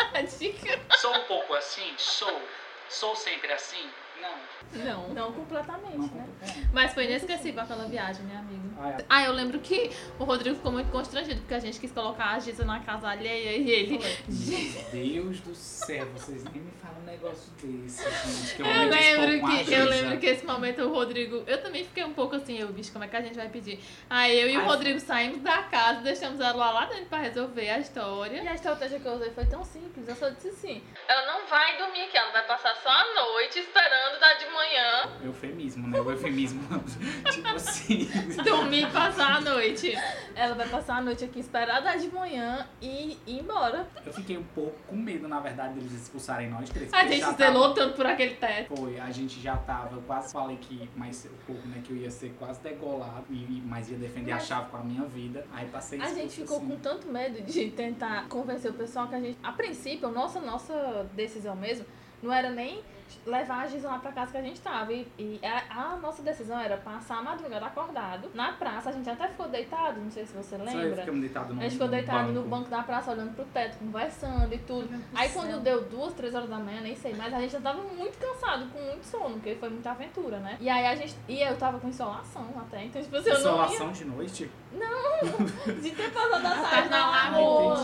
Sou 0.99 1.15
um 1.17 1.23
pouco 1.25 1.55
assim? 1.55 1.93
Sou. 1.97 2.41
Sou 2.89 3.17
sempre 3.17 3.51
assim? 3.53 3.87
Não. 4.21 4.55
Não. 4.83 5.09
Não 5.11 5.33
completamente, 5.33 5.97
Não 5.97 6.09
né? 6.09 6.29
Mas 6.73 6.93
foi 6.95 7.05
inesquecível 7.05 7.63
aquela 7.63 7.85
viagem, 7.87 8.25
né, 8.25 8.37
amigo? 8.37 8.75
Ah, 8.79 8.91
é. 8.91 9.05
Ah, 9.09 9.25
eu 9.25 9.33
lembro 9.33 9.59
que 9.61 9.91
o 10.19 10.25
Rodrigo 10.25 10.57
ficou 10.57 10.73
muito 10.73 10.91
constrangido, 10.91 11.41
porque 11.41 11.55
a 11.55 11.61
gente 11.61 11.79
quis 11.79 11.93
colocar 11.93 12.31
a 12.31 12.39
Giza 12.39 12.65
na 12.65 12.81
casa 12.81 13.09
alheia 13.09 13.57
e 13.57 13.71
ele. 13.71 14.01
Meu 14.29 15.23
Deus 15.23 15.41
do 15.41 15.55
céu, 15.55 16.07
vocês 16.07 16.43
nem 16.45 16.63
me 16.63 16.73
falam 16.83 16.99
um 17.01 17.05
negócio 17.05 17.53
desse, 17.63 18.03
gente. 18.03 18.57
Que 18.57 18.63
eu, 18.63 18.67
Eu 18.67 18.91
dispor 18.91 19.29
lembro 19.29 19.47
a 19.47 19.65
que 19.65 19.73
eu 19.73 19.85
lembro 19.85 20.19
que 20.19 20.27
esse 20.27 20.45
momento 20.45 20.83
o 20.83 20.93
Rodrigo. 20.93 21.45
Eu 21.47 21.63
também 21.63 21.85
fiquei 21.85 22.05
um 22.05 22.13
pouco 22.13 22.35
assim, 22.35 22.59
eu, 22.59 22.69
bicho, 22.69 22.93
como 22.93 23.05
é 23.05 23.09
que 23.09 23.17
a 23.17 23.23
gente 23.23 23.37
vai 23.37 23.49
pedir? 23.49 23.79
Aí 24.11 24.41
eu 24.41 24.49
e 24.49 24.59
o 24.59 24.65
Rodrigo 24.65 24.99
saímos 24.99 25.41
da 25.41 25.63
casa, 25.65 26.01
deixamos 26.01 26.41
ela 26.41 26.73
lá 26.73 26.87
dentro 26.87 27.07
pra 27.07 27.19
resolver 27.19 27.71
a 27.71 27.79
história. 27.79 28.43
E 28.43 28.49
a 28.49 28.55
estratégia 28.55 28.99
que 28.99 29.07
eu 29.07 29.13
usei 29.15 29.31
foi 29.31 29.47
tão 29.47 29.65
simples. 29.65 30.09
Eu 30.09 30.17
só 30.17 30.29
disse 30.31 30.49
assim: 30.49 30.83
ela 31.07 31.27
não 31.33 31.47
vai 31.47 31.79
dormir 31.79 32.03
aqui, 32.03 32.17
ela 32.17 32.33
vai 32.33 32.47
passar 32.47 32.75
só 32.77 32.89
a 32.89 33.15
noite 33.15 33.61
esperando 33.61 34.04
dar 34.21 34.35
de 34.35 34.47
manhã. 34.47 35.11
Eufemismo, 35.25 35.89
né? 35.89 36.01
O 36.01 36.11
eufemismo. 36.11 36.61
tipo 37.31 37.49
assim. 37.49 38.09
Dormir 38.45 38.85
e 38.85 38.91
passar 38.91 39.37
a 39.37 39.41
noite. 39.41 39.95
Ela 40.35 40.55
vai 40.55 40.69
passar 40.69 40.97
a 40.97 41.01
noite 41.03 41.25
aqui, 41.25 41.41
esperar 41.41 41.81
dar 41.81 41.97
de 41.97 42.09
manhã 42.09 42.67
e 42.81 43.19
ir 43.27 43.41
embora. 43.41 43.87
Eu 44.05 44.13
fiquei 44.13 44.37
um 44.37 44.45
pouco 44.45 44.77
com 44.89 44.97
medo, 44.97 45.29
na 45.29 45.41
verdade, 45.41 45.75
deles 45.75 45.93
expulsarem 45.93 46.49
nós 46.51 46.69
três. 46.71 46.93
A 46.93 47.07
gente 47.07 47.25
zelou 47.37 47.73
tanto 47.75 47.95
por 47.95 48.07
aquele 48.07 48.35
teto. 48.35 48.77
Foi, 48.77 48.99
a 48.99 49.11
gente 49.11 49.41
já 49.41 49.57
tava, 49.57 49.97
eu 49.97 50.03
quase 50.03 50.33
falei 50.33 50.57
que 50.57 50.89
mais 50.97 51.25
um 51.27 51.47
pouco, 51.47 51.67
né, 51.69 51.81
que 51.85 51.93
eu 51.93 51.97
ia 51.97 52.11
ser 52.11 52.35
quase 52.39 52.61
degolado, 52.61 53.27
e, 53.31 53.63
mas 53.67 53.91
ia 53.91 53.97
defender 53.97 54.33
a 54.33 54.37
Mas- 54.37 54.47
chave 54.47 54.71
com 54.71 54.77
a 54.77 54.81
minha 54.81 55.05
vida. 55.05 55.47
Aí 55.53 55.67
passei 55.67 56.01
A 56.01 56.13
gente 56.13 56.35
ficou 56.43 56.57
assim. 56.59 56.69
com 56.69 56.77
tanto 56.77 57.07
medo 57.09 57.41
de 57.43 57.71
tentar 57.71 58.29
convencer 58.29 58.71
o 58.71 58.75
pessoal 58.75 59.09
que 59.09 59.15
a 59.15 59.21
gente. 59.21 59.39
A 59.43 59.53
princípio, 59.53 60.11
nossa, 60.11 60.41
nossa 60.41 61.07
decisão 61.15 61.55
mesmo 61.55 61.87
não 62.23 62.33
era 62.33 62.51
nem 62.51 62.83
levar 63.27 63.63
a 63.63 63.67
Giza 63.67 63.89
lá 63.89 63.99
pra 63.99 64.13
casa 64.13 64.33
que 64.33 64.39
a 64.39 64.43
gente 64.43 64.61
tava. 64.61 64.93
E, 64.93 65.07
e 65.19 65.41
a, 65.43 65.93
a 65.93 65.97
nossa 65.97 66.23
decisão 66.23 66.59
era 66.59 66.77
passar 66.77 67.19
a 67.19 67.23
madrugada 67.23 67.67
acordado 67.67 68.31
na 68.35 68.53
praça. 68.53 68.91
A 68.91 68.93
gente 68.93 69.09
até 69.09 69.29
ficou 69.29 69.49
deitado, 69.49 70.01
não 70.01 70.11
sei 70.11 70.27
se 70.27 70.35
você 70.35 70.57
lembra. 70.57 70.97
ficamos 70.97 71.21
deitados 71.21 71.55
no 71.55 71.61
A 71.61 71.65
gente 71.65 71.73
ficou 71.73 71.89
deitado 71.89 72.29
no 72.29 72.43
banco. 72.43 72.49
banco 72.49 72.71
da 72.71 72.83
praça, 72.83 73.13
olhando 73.13 73.35
pro 73.35 73.45
teto, 73.47 73.79
conversando 73.79 74.53
e 74.53 74.59
tudo. 74.59 74.89
Aí 75.15 75.29
céu. 75.29 75.43
quando 75.43 75.63
deu 75.63 75.83
duas, 75.85 76.13
três 76.15 76.35
horas 76.35 76.49
da 76.49 76.59
manhã, 76.59 76.81
nem 76.81 76.97
sei, 76.97 77.15
mas 77.15 77.33
a 77.33 77.41
gente 77.41 77.53
já 77.53 77.61
tava 77.61 77.83
muito 77.83 78.19
cansado, 78.19 78.67
com 78.71 78.81
muito 78.81 79.05
sono, 79.05 79.35
porque 79.35 79.55
foi 79.55 79.69
muita 79.69 79.91
aventura, 79.91 80.39
né? 80.39 80.57
E 80.61 80.69
aí 80.69 80.87
a 80.87 80.95
gente. 80.95 81.15
E 81.29 81.41
eu 81.41 81.57
tava 81.57 81.79
com 81.79 81.89
insolação 81.89 82.47
até, 82.57 82.85
então, 82.85 83.03
tipo 83.03 83.17
assim, 83.17 83.31
eu 83.31 83.41
não 83.41 83.41
ia 83.41 83.65
Insolação 83.65 83.93
de 83.93 84.05
noite? 84.05 84.51
de 85.81 85.91
ter 85.91 86.11
passado 86.11 86.47
a 86.47 86.69
tarde 86.69 86.89
na 86.89 86.99
na 86.99 87.11
lagoa. 87.11 87.77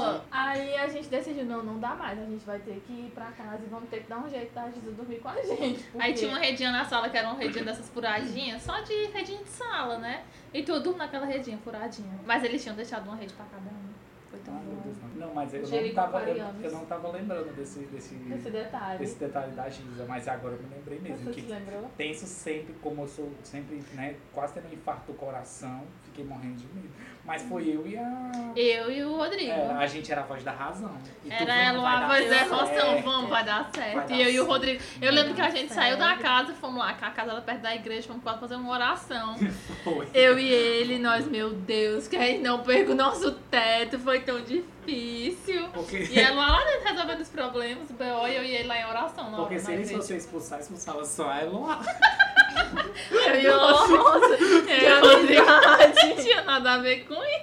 Aí 1.01 1.05
gente 1.05 1.11
decidiu, 1.11 1.45
não, 1.47 1.63
não 1.63 1.79
dá 1.81 1.95
mais, 1.95 2.19
a 2.19 2.25
gente 2.27 2.45
vai 2.45 2.59
ter 2.59 2.83
que 2.87 2.93
ir 2.93 3.11
pra 3.15 3.33
casa 3.33 3.63
e 3.65 3.69
vamos 3.71 3.89
ter 3.89 4.03
que 4.03 4.09
dar 4.11 4.19
um 4.19 4.29
jeito 4.29 4.53
da 4.53 4.69
Giza 4.71 4.91
dormir 4.93 5.19
com 5.21 5.29
a 5.31 5.35
gente. 5.43 5.59
Aí 5.59 5.81
porque- 5.93 6.13
tinha 6.13 6.31
uma 6.31 6.39
redinha 6.39 6.71
na 6.71 6.85
sala 6.85 7.09
que 7.09 7.17
era 7.17 7.29
uma 7.29 7.39
redinha 7.39 7.65
dessas 7.65 7.89
furadinhas, 7.89 8.61
só 8.63 8.81
de 8.81 9.07
redinha 9.07 9.43
de 9.43 9.49
sala, 9.49 9.99
né? 9.99 10.23
E 10.53 10.63
tudo 10.63 10.95
naquela 10.97 11.25
redinha 11.25 11.57
furadinha. 11.59 12.19
Mas 12.27 12.45
eles 12.45 12.63
tinham 12.63 12.77
deixado 12.77 13.07
uma 13.07 13.17
rede 13.17 13.33
pra 13.33 13.47
cada 13.47 13.65
um. 13.71 13.89
Ai, 14.53 14.65
meu. 14.65 14.77
Deus, 14.83 14.97
não. 15.03 15.27
Não, 15.27 15.35
mas 15.35 15.53
eu 15.53 15.63
não, 15.63 15.95
tava, 15.95 16.23
eu, 16.23 16.37
eu 16.63 16.73
não 16.73 16.85
tava 16.87 17.09
lembrando 17.11 17.55
desse, 17.55 17.81
desse, 17.81 18.15
Esse 18.15 18.51
detalhe. 18.51 18.99
desse 18.99 19.19
detalhe 19.19 19.53
da 19.53 19.69
Giza, 19.69 20.05
mas 20.09 20.27
agora 20.27 20.55
eu 20.55 20.63
me 20.63 20.75
lembrei 20.75 20.99
mesmo. 20.99 21.25
Você 21.25 21.33
que 21.33 21.47
se 21.47 21.53
lembrou? 21.53 21.91
tenso 21.97 22.27
sempre, 22.27 22.75
como 22.83 23.03
eu 23.03 23.09
sou 23.09 23.31
sempre, 23.43 23.83
né, 23.93 24.17
quase 24.33 24.55
tendo 24.55 24.69
um 24.69 24.73
infarto 24.73 25.13
do 25.13 25.19
coração, 25.19 25.83
fiquei 26.05 26.25
morrendo 26.25 26.57
de 26.57 26.67
medo. 26.75 26.91
Mas 27.25 27.43
foi 27.43 27.69
eu 27.69 27.87
e 27.87 27.97
a. 27.97 28.33
Eu 28.57 28.91
e 28.91 29.05
o 29.05 29.17
Rodrigo. 29.17 29.53
É, 29.53 29.73
a 29.75 29.87
gente 29.87 30.11
era 30.11 30.23
a 30.23 30.25
voz 30.25 30.43
da 30.43 30.53
razão. 30.53 30.97
E 31.25 31.31
Era 31.31 31.55
ela 31.55 31.89
a 31.89 32.07
voz 32.09 32.29
da 32.29 32.37
emoção, 32.39 33.03
vamos, 33.03 33.31
vai 33.31 33.45
dar 33.45 33.71
certo. 33.73 33.95
Vai 33.95 34.09
dar 34.09 34.15
e 34.15 34.23
eu 34.23 34.31
e 34.31 34.41
o. 34.41 34.47
Rodrigo. 34.47 34.83
Eu 35.01 35.13
lembro 35.13 35.35
que 35.35 35.41
a 35.41 35.51
gente 35.51 35.73
certo. 35.73 35.75
saiu 35.75 35.97
da 35.97 36.17
casa, 36.17 36.53
fomos 36.55 36.79
lá, 36.79 36.91
a 36.91 37.11
casa 37.11 37.31
era 37.31 37.41
perto 37.41 37.61
da 37.61 37.75
igreja, 37.75 38.09
fomos 38.09 38.23
quase 38.23 38.41
fazer 38.41 38.57
uma 38.57 38.73
oração. 38.73 39.37
Foi. 39.85 40.09
Eu 40.13 40.39
e 40.39 40.51
ele, 40.51 40.99
nós, 40.99 41.27
meu 41.29 41.53
Deus, 41.53 42.09
que 42.09 42.17
a 42.17 42.23
gente 42.23 42.43
não 42.43 42.63
perca 42.63 42.93
o 42.93 42.95
nosso 42.95 43.33
teto, 43.33 43.99
foi 43.99 44.21
tão 44.21 44.39
difícil. 44.42 45.68
Porque, 45.72 46.09
E 46.11 46.18
ela 46.18 46.50
lá 46.50 46.64
dentro 46.64 46.88
resolvendo 46.88 47.20
os 47.20 47.29
problemas, 47.29 47.90
o 47.90 47.94
B.O. 47.94 48.26
e 48.26 48.37
eu 48.37 48.42
ele 48.42 48.68
lá 48.68 48.79
em 48.79 48.87
oração. 48.87 49.24
Porque 49.37 49.55
hora, 49.55 49.59
se 49.64 49.72
eles 49.72 49.92
fossem 49.92 50.16
expulsar, 50.16 50.61
expulsava 50.61 51.05
só 51.05 51.29
a 51.29 51.42
Eloá. 51.42 51.81
Eu 53.11 53.40
e 53.40 53.48
o 53.48 53.57
Nossa, 53.57 53.92
e 53.92 53.94
o 53.94 55.00
Rodrigo. 55.00 55.44
Não 55.46 56.16
tinha 56.22 56.42
nada 56.42 56.74
a 56.74 56.79
ver 56.79 57.05
com 57.07 57.14
isso. 57.14 57.39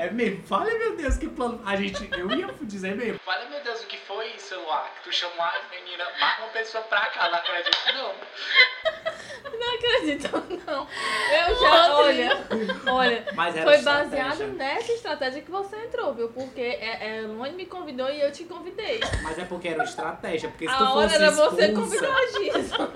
É 0.00 0.10
mesmo, 0.10 0.42
fala 0.44 0.64
meu 0.64 0.96
Deus, 0.96 1.18
que 1.18 1.28
plano. 1.28 1.60
A 1.62 1.76
gente, 1.76 2.08
eu 2.18 2.30
ia 2.30 2.48
dizer 2.62 2.96
mesmo. 2.96 3.18
Fala 3.22 3.44
meu 3.50 3.62
Deus, 3.62 3.82
o 3.82 3.86
que 3.86 3.98
foi 3.98 4.28
isso, 4.28 4.54
Eloá? 4.54 4.88
Que 4.96 5.10
tu 5.10 5.14
chamou 5.14 5.42
a 5.42 5.52
menina, 5.70 6.04
marca 6.18 6.42
uma 6.42 6.48
pessoa 6.52 6.82
pra 6.84 7.02
cá, 7.08 7.28
não 7.28 7.36
acredito, 7.38 7.76
não. 7.92 8.14
não 9.58 9.74
acredito, 9.74 10.64
não. 10.66 10.88
Eu 11.30 11.60
já, 11.60 11.96
olha, 11.96 12.46
olha, 12.90 13.26
Mas 13.34 13.54
era 13.54 13.70
foi 13.70 13.82
baseado 13.82 14.46
nessa 14.54 14.90
estratégia 14.90 15.42
que 15.42 15.50
você 15.50 15.76
entrou, 15.76 16.14
viu? 16.14 16.28
Porque 16.30 16.62
é, 16.62 17.18
é, 17.18 17.20
Luane 17.20 17.54
me 17.54 17.66
convidou 17.66 18.08
e 18.08 18.22
eu 18.22 18.32
te 18.32 18.44
convidei. 18.44 19.00
Mas 19.22 19.38
é 19.38 19.44
porque 19.44 19.68
era 19.68 19.76
uma 19.76 19.84
estratégia, 19.84 20.48
porque 20.48 20.66
se 20.66 20.74
tu 20.78 20.82
A 20.82 20.94
hora 20.94 21.08
fosse 21.10 21.22
era 21.22 21.30
você 21.30 21.66
expulsa- 21.66 21.98
convidar 21.98 22.16
a 22.16 22.26
Giza. 22.26 22.90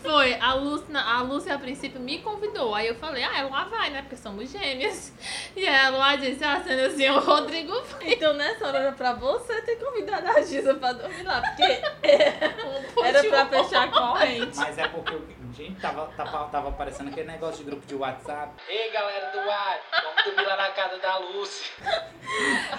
Foi, 0.00 0.34
a 0.34 0.54
Lúcia, 0.54 1.00
a 1.00 1.22
Lúcia 1.22 1.54
a 1.56 1.58
princípio 1.58 1.98
me 1.98 2.20
convidou. 2.20 2.72
Aí 2.72 2.86
eu 2.86 2.94
falei, 2.94 3.24
ah, 3.24 3.36
ela 3.38 3.64
vai, 3.64 3.90
né? 3.90 4.02
Porque 4.02 4.16
somos 4.16 4.48
gêmeas. 4.48 5.12
E 5.56 5.64
ela 5.66 6.14
disse, 6.16 6.35
ah, 6.42 6.62
sendo 6.62 6.86
assim, 6.86 7.08
o 7.08 7.18
Rodrigo 7.18 7.72
vai. 7.82 8.12
Então 8.12 8.32
nessa 8.34 8.66
hora 8.66 8.78
era 8.78 8.92
pra 8.92 9.12
você 9.12 9.60
ter 9.62 9.76
convidado 9.76 10.28
a 10.28 10.42
Giza 10.42 10.74
pra 10.74 10.92
dormir 10.92 11.22
lá, 11.22 11.40
porque 11.40 11.62
era 13.02 13.24
pra 13.24 13.46
fechar 13.46 13.84
a 13.84 13.88
corrente. 13.88 14.56
Mas 14.56 14.78
é 14.78 14.88
porque, 14.88 15.18
gente, 15.52 15.80
tava, 15.80 16.06
tava, 16.16 16.48
tava 16.48 16.68
aparecendo 16.68 17.08
aquele 17.08 17.26
negócio 17.26 17.64
de 17.64 17.70
grupo 17.70 17.86
de 17.86 17.94
WhatsApp. 17.94 18.52
Ei, 18.68 18.90
galera 18.90 19.30
do 19.30 19.38
WhatsApp, 19.38 20.04
vamos 20.04 20.24
dormir 20.24 20.46
lá 20.48 20.56
na 20.56 20.70
casa 20.70 20.98
da 20.98 21.18
Lúcia. 21.18 21.66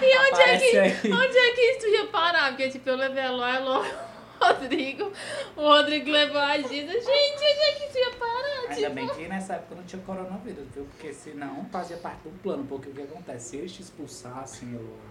E 0.00 0.18
onde 0.18 0.42
é, 0.42 0.58
que, 0.58 0.78
aí. 0.78 1.12
onde 1.12 1.38
é 1.38 1.50
que 1.52 1.60
isso 1.60 1.86
ia 1.88 2.06
parar? 2.06 2.48
Porque, 2.50 2.68
tipo, 2.68 2.88
eu 2.88 2.96
levei 2.96 3.24
a 3.24 3.30
Ló, 3.30 3.58
Ló, 3.58 3.80
o 3.80 4.44
Rodrigo. 4.44 5.12
O 5.56 5.62
Rodrigo 5.62 6.10
levou 6.10 6.40
a 6.40 6.56
Giza. 6.58 6.92
Gente, 6.92 7.04
onde 7.04 7.62
é 7.62 7.72
que 7.72 7.84
isso 7.86 7.98
ia 7.98 8.10
parar? 8.12 8.37
Ainda 8.74 8.90
bem 8.90 9.08
que 9.08 9.28
nessa 9.28 9.54
época 9.54 9.74
não 9.74 9.82
tinha 9.84 10.02
coronavírus, 10.02 10.66
viu? 10.74 10.84
Porque 10.84 11.12
senão 11.12 11.64
fazia 11.70 11.96
parte 11.96 12.22
do 12.22 12.30
plano. 12.42 12.64
Porque 12.64 12.88
o 12.90 12.92
que 12.92 13.02
acontece? 13.02 13.50
Se 13.50 13.56
eles 13.56 13.72
te 13.72 13.82
expulsassem, 13.82 14.74
Eloá, 14.74 15.08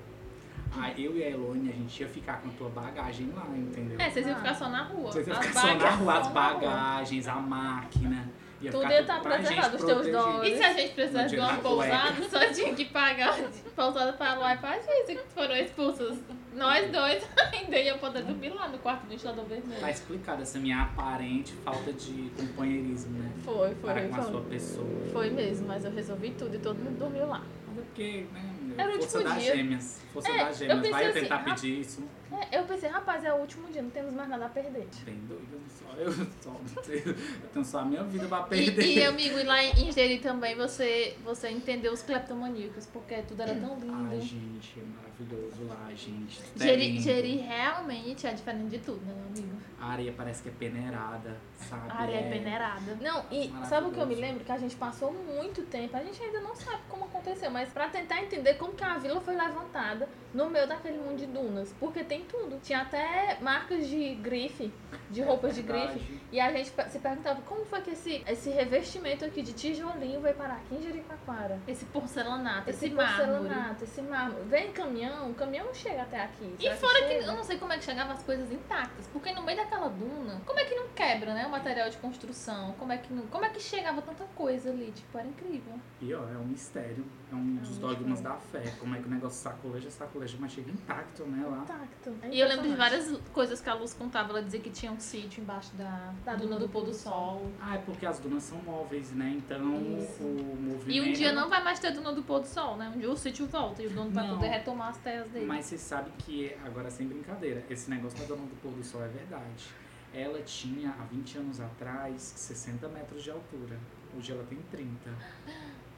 Aí 0.75 1.05
eu 1.05 1.15
e 1.15 1.23
a 1.23 1.29
Elone, 1.29 1.69
a 1.69 1.73
gente 1.73 2.01
ia 2.01 2.09
ficar 2.09 2.41
com 2.41 2.49
a 2.49 2.51
tua 2.51 2.69
bagagem 2.69 3.31
lá, 3.33 3.47
entendeu? 3.55 3.99
É, 3.99 4.09
vocês 4.09 4.27
iam 4.27 4.35
ficar 4.35 4.53
só 4.53 4.69
na 4.69 4.83
rua. 4.83 5.11
Vocês 5.11 5.27
iam 5.27 5.41
ficar 5.41 5.61
só 5.61 5.75
na 5.75 5.89
rua, 5.91 6.19
as 6.19 6.27
bagagens, 6.27 7.27
a 7.27 7.35
máquina. 7.35 8.29
Ia 8.59 8.71
Tudo 8.71 8.83
ia 8.83 8.89
tudo 8.89 9.01
estar 9.01 9.21
preservado, 9.21 9.75
os 9.75 9.83
teus 9.83 10.07
dólares. 10.07 10.53
E 10.53 10.57
se 10.57 10.63
a 10.63 10.73
gente 10.73 10.93
precisasse 10.93 11.29
de 11.35 11.39
uma 11.39 11.47
cueca. 11.57 11.61
pousada, 11.61 12.29
só 12.29 12.53
tinha 12.53 12.73
que 12.73 12.85
pagar 12.85 13.37
pousada 13.75 14.13
pra 14.13 14.33
lá 14.33 14.55
e 14.55 14.57
pra 14.57 14.79
gente, 14.79 15.15
que 15.15 15.33
foram 15.33 15.55
expulsos. 15.55 16.17
Nós 16.55 16.89
dois 16.91 17.23
ainda 17.53 17.77
ia 17.77 17.97
poder 17.99 18.23
dormir 18.23 18.49
lá 18.49 18.67
no 18.67 18.79
quarto 18.79 19.03
do 19.03 19.09
ventilador 19.09 19.45
vermelho. 19.45 19.79
Tá 19.79 19.91
explicada 19.91 20.41
essa 20.41 20.57
minha 20.57 20.81
aparente 20.81 21.53
falta 21.63 21.93
de 21.93 22.31
companheirismo, 22.35 23.19
né? 23.19 23.31
Foi, 23.45 23.75
foi, 23.75 23.93
Para 23.93 24.07
com 24.07 24.15
a 24.15 24.23
foi. 24.23 24.31
sua 24.31 24.41
pessoa. 24.41 24.87
Foi 25.13 25.29
mesmo, 25.29 25.67
mas 25.67 25.85
eu 25.85 25.91
resolvi 25.91 26.31
tudo 26.31 26.55
e 26.55 26.59
todo 26.59 26.77
mundo 26.77 26.97
dormiu 26.97 27.27
lá. 27.27 27.43
Mas 27.67 27.77
é 27.77 27.81
porque, 27.81 28.25
né? 28.33 28.73
Era 28.75 28.89
o 28.89 28.93
força 28.93 29.17
último 29.19 29.33
das 29.35 29.43
dia. 29.43 29.55
gêmeas. 29.55 30.01
Força 30.11 30.31
É, 30.31 30.45
das 30.45 30.57
gêmeas. 30.57 30.89
Vai 30.89 31.05
assim, 31.05 31.19
tentar 31.19 31.35
ah, 31.35 31.43
pedir 31.43 31.79
isso. 31.79 32.03
É, 32.39 32.59
eu 32.59 32.63
pensei, 32.65 32.89
rapaz, 32.89 33.23
é 33.23 33.33
o 33.33 33.37
último 33.37 33.67
dia, 33.71 33.81
não 33.81 33.89
temos 33.89 34.13
mais 34.13 34.29
nada 34.29 34.45
a 34.45 34.49
perder. 34.49 34.87
Bem 35.03 35.15
doido, 35.27 35.59
só 35.69 35.95
eu, 35.97 36.11
só, 36.41 36.55
eu 36.91 37.15
tenho 37.53 37.65
só 37.65 37.79
a 37.79 37.85
minha 37.85 38.03
vida 38.03 38.27
pra 38.27 38.45
E, 38.51 38.71
perder. 38.71 38.97
e, 38.97 39.03
amigo, 39.03 39.39
e 39.39 39.43
lá 39.43 39.63
em 39.63 39.91
Jeri 39.91 40.19
também 40.19 40.55
você, 40.55 41.15
você 41.23 41.49
entendeu 41.49 41.91
os 41.91 42.01
cleptomaníacos, 42.03 42.85
porque 42.87 43.15
tudo 43.23 43.41
era 43.41 43.55
tão 43.55 43.79
lindo. 43.79 44.07
Ai, 44.11 44.21
gente, 44.21 44.79
é 44.79 44.83
maravilhoso 44.83 45.63
lá, 45.67 45.89
gente. 45.95 46.39
Tudo 46.41 46.61
é 46.61 46.65
Jeri. 46.67 46.99
Jeri 47.01 47.37
realmente 47.37 48.27
é 48.27 48.33
diferente 48.33 48.69
de 48.69 48.79
tudo, 48.79 49.03
né, 49.05 49.13
meu 49.15 49.25
amigo? 49.27 49.57
A 49.79 49.91
areia 49.91 50.13
parece 50.15 50.41
que 50.43 50.49
é 50.49 50.51
peneirada, 50.51 51.37
sabe? 51.55 51.89
A 51.91 51.95
área 52.01 52.15
é 52.15 52.29
peneirada. 52.31 52.97
Não, 53.01 53.25
e 53.31 53.51
sabe 53.67 53.87
o 53.87 53.91
que 53.91 53.99
eu 53.99 54.07
me 54.07 54.15
lembro? 54.15 54.43
Que 54.43 54.51
a 54.51 54.57
gente 54.57 54.75
passou 54.75 55.11
muito 55.13 55.61
tempo, 55.63 55.95
a 55.95 56.03
gente 56.03 56.21
ainda 56.21 56.39
não 56.41 56.55
sabe 56.55 56.81
como 56.89 57.05
aconteceu, 57.05 57.49
mas 57.51 57.69
pra 57.69 57.87
tentar 57.87 58.21
entender 58.23 58.55
como 58.55 58.73
que 58.73 58.83
a 58.83 58.97
vila 58.97 59.21
foi 59.21 59.35
levantada 59.35 60.09
no 60.33 60.49
meio 60.49 60.67
daquele 60.67 60.97
mundo 60.97 61.17
de 61.17 61.27
dunas. 61.27 61.73
Porque 61.79 62.03
tem 62.03 62.23
tudo. 62.27 62.59
Tinha 62.61 62.81
até 62.81 63.37
marcas 63.41 63.87
de 63.87 64.15
grife, 64.15 64.71
de 65.09 65.21
roupas 65.21 65.55
de 65.55 65.61
grife. 65.61 66.19
E 66.31 66.39
a 66.39 66.51
gente 66.51 66.71
se 66.89 66.99
perguntava 66.99 67.41
como 67.41 67.65
foi 67.65 67.81
que 67.81 67.91
esse, 67.91 68.23
esse 68.27 68.49
revestimento 68.49 69.23
aqui 69.25 69.41
de 69.41 69.53
tijolinho 69.53 70.19
veio 70.21 70.35
parar 70.35 70.55
aqui 70.55 70.75
em 70.75 70.81
Jericoacoara. 70.81 71.59
Esse 71.67 71.85
porcelanato, 71.85 72.69
Esse, 72.69 72.85
esse, 72.87 72.93
mármore. 72.95 73.17
porcelanato, 73.27 73.83
esse 73.83 74.01
mármore. 74.01 74.43
Vem 74.45 74.71
caminhão, 74.71 75.31
o 75.31 75.33
caminhão 75.33 75.65
não 75.67 75.73
chega 75.73 76.01
até 76.01 76.21
aqui. 76.23 76.55
E 76.59 76.63
Será 76.63 76.75
fora 76.75 76.99
que 77.03 77.07
chega? 77.13 77.25
eu 77.25 77.33
não 77.33 77.43
sei 77.43 77.57
como 77.57 77.73
é 77.73 77.77
que 77.77 77.83
chegavam 77.85 78.13
as 78.13 78.23
coisas 78.23 78.51
intactas, 78.51 79.07
porque 79.13 79.31
no 79.31 79.43
meio 79.43 79.57
daquela 79.57 79.87
duna, 79.87 80.41
como 80.45 80.59
é 80.59 80.65
que 80.65 80.75
não 80.75 80.87
quebra, 80.89 81.33
né, 81.33 81.45
o 81.45 81.49
material 81.49 81.89
de 81.89 81.97
construção? 81.97 82.73
Como 82.77 82.91
é 82.91 82.97
que 82.97 83.13
não, 83.13 83.25
como 83.27 83.45
é 83.45 83.49
que 83.49 83.59
chegava 83.61 84.01
tanta 84.01 84.25
coisa 84.35 84.69
ali? 84.69 84.91
Tipo, 84.91 85.17
era 85.17 85.27
incrível. 85.27 85.73
E 86.01 86.13
ó, 86.13 86.23
é 86.29 86.37
um 86.37 86.45
mistério, 86.45 87.05
é 87.31 87.35
um 87.35 87.55
dos 87.55 87.77
um 87.77 87.81
dogmas 87.81 88.21
da 88.21 88.33
fé. 88.35 88.73
Como 88.79 88.95
é 88.95 88.99
que 88.99 89.07
o 89.07 89.09
negócio 89.09 89.37
sacoleja, 89.41 89.89
sacoleja, 89.89 90.37
mas 90.39 90.51
chega 90.51 90.69
intacto, 90.71 91.23
né, 91.25 91.45
lá. 91.47 91.59
Intacto. 91.63 92.15
É 92.21 92.29
E 92.29 92.39
eu 92.39 92.47
lembro 92.47 92.67
de 92.69 92.75
várias 92.75 93.15
coisas 93.33 93.61
que 93.61 93.69
a 93.69 93.73
Luz 93.73 93.93
contava, 93.93 94.29
ela 94.31 94.41
dizia 94.41 94.59
que 94.59 94.69
tinha 94.69 94.91
um 94.91 94.99
sítio 94.99 95.41
embaixo 95.41 95.73
da, 95.75 96.13
Da 96.25 96.35
duna 96.35 96.57
do 96.57 96.67
pôr 96.69 96.85
do 96.85 96.93
sol. 96.93 97.51
Ah, 97.61 97.75
é 97.75 97.77
porque 97.79 98.05
as 98.05 98.19
dunas 98.19 98.43
são 98.43 98.57
móveis, 98.59 99.11
né? 99.11 99.33
Então 99.37 99.75
Isso. 99.99 100.23
o 100.23 100.57
movimento. 100.59 100.89
E 100.91 101.01
um 101.01 101.13
dia 101.13 101.31
não 101.33 101.49
vai 101.49 101.63
mais 101.63 101.79
ter 101.79 101.91
duna 101.91 102.11
do 102.13 102.23
pôr 102.23 102.39
do 102.39 102.47
sol, 102.47 102.77
né? 102.77 102.91
Um 102.95 102.99
dia 102.99 103.09
o 103.09 103.15
sítio 103.15 103.45
volta 103.47 103.81
e 103.81 103.87
o 103.87 103.89
dono 103.89 104.11
vai 104.11 104.27
Não. 104.27 104.35
poder 104.35 104.47
retomar 104.47 104.89
as 104.89 104.97
terras 104.97 105.29
dele. 105.29 105.45
Mas 105.45 105.65
você 105.65 105.77
sabe 105.77 106.11
que, 106.19 106.55
agora 106.65 106.89
sem 106.89 107.07
brincadeira, 107.07 107.63
esse 107.69 107.89
negócio 107.89 108.17
da 108.19 108.25
dona 108.25 108.45
do 108.45 108.55
pôr 108.61 108.71
do 108.71 108.83
sol 108.83 109.03
é 109.03 109.07
verdade. 109.07 109.65
Ela 110.13 110.41
tinha, 110.41 110.89
há 110.91 111.03
20 111.03 111.37
anos 111.37 111.59
atrás, 111.59 112.21
60 112.21 112.87
metros 112.87 113.23
de 113.23 113.29
altura. 113.29 113.77
Hoje 114.17 114.31
ela 114.31 114.43
tem 114.45 114.57
30. 114.71 115.11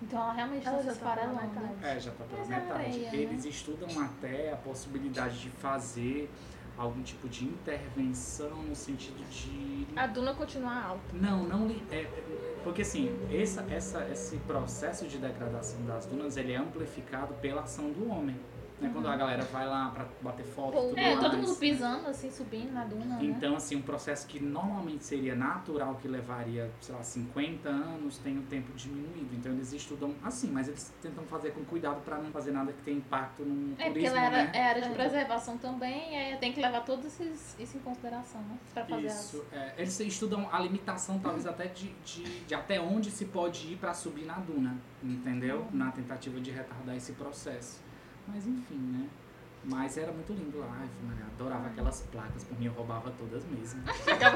Então 0.02 0.22
ela 0.22 0.34
realmente 0.34 0.68
Ela 0.68 0.80
está 0.80 0.94
se 0.94 1.00
tá 1.00 1.28
metade. 1.28 1.86
É, 1.86 2.00
já 2.00 2.12
tá 2.12 2.24
pela 2.24 2.40
Mas 2.40 2.52
é 2.52 2.56
metade. 2.60 2.84
areia, 2.84 3.12
né? 3.12 3.18
Eles 3.18 3.46
estudam 3.46 4.02
até 4.02 4.54
a 4.54 4.56
possibilidade 4.56 5.40
de 5.40 5.50
fazer 5.50 6.30
algum 6.78 7.04
tipo 7.04 7.28
de 7.28 7.46
intervenção 7.46 8.64
no 8.64 8.76
sentido 8.76 9.22
de. 9.30 9.88
A 9.96 10.08
duna 10.08 10.34
continua 10.34 10.82
alta. 10.82 11.04
Não, 11.14 11.44
não. 11.44 11.70
é, 11.92 12.08
porque 12.64 12.82
assim, 12.82 13.14
essa, 13.32 13.62
essa, 13.70 14.08
esse 14.10 14.38
processo 14.38 15.06
de 15.06 15.18
degradação 15.18 15.84
das 15.86 16.06
dunas 16.06 16.38
ele 16.38 16.54
é 16.54 16.58
amplificado 16.58 17.34
pela 17.36 17.64
ação 17.64 17.92
do 17.92 18.10
homem. 18.10 18.38
Né? 18.80 18.90
Quando 18.94 19.08
a 19.10 19.16
galera 19.16 19.44
vai 19.44 19.68
lá 19.68 19.90
pra 19.90 20.06
bater 20.22 20.46
foto 20.46 20.72
tudo 20.80 20.98
É, 20.98 21.16
mais. 21.16 21.20
todo 21.20 21.38
mundo 21.38 21.56
pisando, 21.58 22.08
assim, 22.08 22.32
subindo 22.32 22.72
na 22.72 22.86
duna, 22.86 23.18
né? 23.18 23.20
Então, 23.22 23.56
assim, 23.56 23.76
um 23.76 23.82
processo 23.82 24.26
que 24.26 24.40
normalmente 24.40 25.04
seria 25.04 25.36
natural, 25.36 25.96
que 25.96 26.08
levaria, 26.08 26.72
sei 26.80 26.96
lá, 26.96 27.04
50 27.04 27.68
anos, 27.68 28.18
tem 28.20 28.38
o 28.38 28.42
tempo 28.44 28.72
diminuído. 28.74 29.36
Então, 29.36 29.52
eles 29.52 29.74
estudam 29.74 30.14
assim, 30.24 30.50
mas 30.50 30.68
eles 30.70 30.94
tentam 31.02 31.24
fazer 31.26 31.52
com 31.52 31.64
cuidado 31.66 32.02
para 32.06 32.18
não 32.20 32.32
fazer 32.32 32.52
nada 32.52 32.72
que 32.72 32.82
tenha 32.82 32.98
impacto 32.98 33.44
no 33.44 33.74
É, 33.74 33.76
porque 33.86 33.90
turismo, 33.92 34.18
ela 34.18 34.26
era, 34.28 34.44
né? 34.46 34.52
é 34.54 34.64
área 34.64 34.82
de 34.82 34.88
É. 34.90 34.94
preservação 34.94 35.58
também, 35.58 36.14
e 36.14 36.16
aí 36.16 36.38
tem 36.38 36.54
que 36.54 36.62
levar 36.62 36.82
todos 36.86 37.06
esses, 37.06 37.56
isso 37.60 37.76
em 37.78 37.82
consideração, 37.82 38.42
né? 38.42 38.58
Pra 38.74 38.86
fazer 38.86 39.08
Isso. 39.08 39.46
É, 39.52 39.74
eles 39.78 40.00
estudam 40.00 40.48
a 40.52 40.60
limitação, 40.60 41.20
talvez 41.20 41.46
até 41.46 41.66
de, 41.68 41.90
de, 42.06 42.24
de 42.46 42.56
até 42.56 42.80
onde 42.80 43.12
se 43.12 43.26
pode 43.26 43.74
ir 43.74 43.76
para 43.78 43.94
subir 43.94 44.26
na 44.26 44.36
duna, 44.36 44.78
entendeu? 45.04 45.68
Na 45.74 45.92
tentativa 45.92 46.40
de 46.40 46.52
retardar 46.52 46.96
esse 46.96 47.12
processo. 47.14 47.89
Mas, 48.34 48.46
enfim, 48.48 48.76
né? 48.76 49.10
Mas 49.66 49.98
era 49.98 50.12
muito 50.12 50.32
lindo 50.32 50.58
lá, 50.58 50.68
Ai, 50.80 50.88
Maria, 51.06 51.26
adorava 51.26 51.68
aquelas 51.68 52.02
placas, 52.10 52.44
por 52.46 52.58
mim 52.58 52.68
eu 52.68 52.72
roubava 52.72 53.12
todas 53.12 53.44
mesmo. 53.46 53.82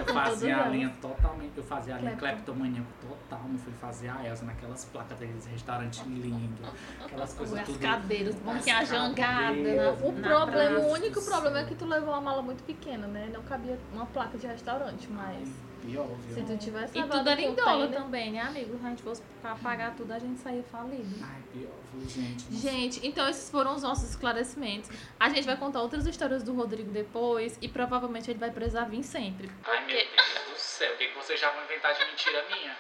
Eu 0.08 0.14
fazia 0.14 0.58
a 0.58 0.68
linha 0.68 0.94
totalmente, 1.02 1.58
eu 1.58 1.64
fazia 1.64 1.96
a 1.96 1.98
linha 2.00 2.16
Clepto. 2.16 2.44
cleptomaníaco 2.44 2.88
total, 3.02 3.42
não 3.48 3.58
fui 3.58 3.72
fazer 3.74 4.10
a 4.10 4.26
Elsa 4.28 4.44
naquelas 4.46 4.84
placas 4.86 5.18
daqueles 5.20 5.46
restaurantes 5.46 6.06
lindos, 6.06 6.68
aquelas 7.04 7.34
coisas 7.34 7.60
as 7.60 7.66
tudo. 7.66 7.80
cadeiras, 7.80 8.36
as 8.36 8.42
banquinha 8.42 8.78
a 8.80 8.84
jangada, 8.84 9.54
na- 9.54 9.90
O 9.92 10.14
problema, 10.14 10.80
o 10.80 10.92
único 10.92 11.22
problema 11.22 11.60
é 11.60 11.64
que 11.66 11.76
tu 11.76 11.86
levou 11.86 12.10
uma 12.10 12.22
mala 12.22 12.42
muito 12.42 12.64
pequena, 12.64 13.08
né? 13.08 13.30
Não 13.34 13.42
cabia 13.44 13.78
uma 13.94 14.06
placa 14.06 14.38
de 14.38 14.46
restaurante, 14.48 15.10
mas 15.12 15.50
Pior, 15.86 16.08
se 16.30 16.34
viu? 16.42 16.46
tu 16.46 16.58
tivesse 16.58 16.98
E 16.98 17.04
tudo 17.04 17.30
era 17.30 17.42
em 17.42 17.54
dólar 17.54 17.88
também, 17.90 18.32
né, 18.32 18.42
amigo? 18.42 18.78
Se 18.80 18.86
a 18.86 18.90
gente 18.90 19.04
fosse 19.04 19.22
pra 19.42 19.54
pagar 19.56 19.94
tudo, 19.96 20.12
a 20.14 20.20
gente 20.20 20.40
saía 20.40 20.64
falido. 20.64 21.16
Ai, 21.22 21.42
pior, 21.52 21.72
viu, 21.94 22.10
gente. 22.10 22.46
Nossa. 22.52 22.70
Gente, 22.70 23.06
então 23.08 23.28
esses 23.30 23.50
foram 23.50 23.76
os 23.76 23.84
nossos 23.84 24.10
esclarecimentos. 24.12 24.90
A 25.20 25.30
gente 25.30 25.46
vai 25.46 25.58
contar 25.58 25.82
outras 25.82 26.06
histórias 26.08 26.42
do 26.42 26.54
Rodrigo 26.54 26.90
depois 26.92 27.58
e 27.62 27.68
provavelmente 27.68 28.32
ele 28.32 28.40
vai 28.40 28.50
precisar 28.52 28.86
vir 28.86 29.04
sempre. 29.04 29.52
Ai, 29.66 29.86
meu 29.86 29.96
Deus 29.98 30.50
do 30.54 30.58
céu, 30.58 30.94
o 30.94 30.98
que, 30.98 31.08
que 31.08 31.16
vocês 31.18 31.40
já 31.40 31.50
vão 31.52 31.64
inventar 31.66 31.94
de 31.94 32.06
mentira 32.06 32.44
minha? 32.50 32.76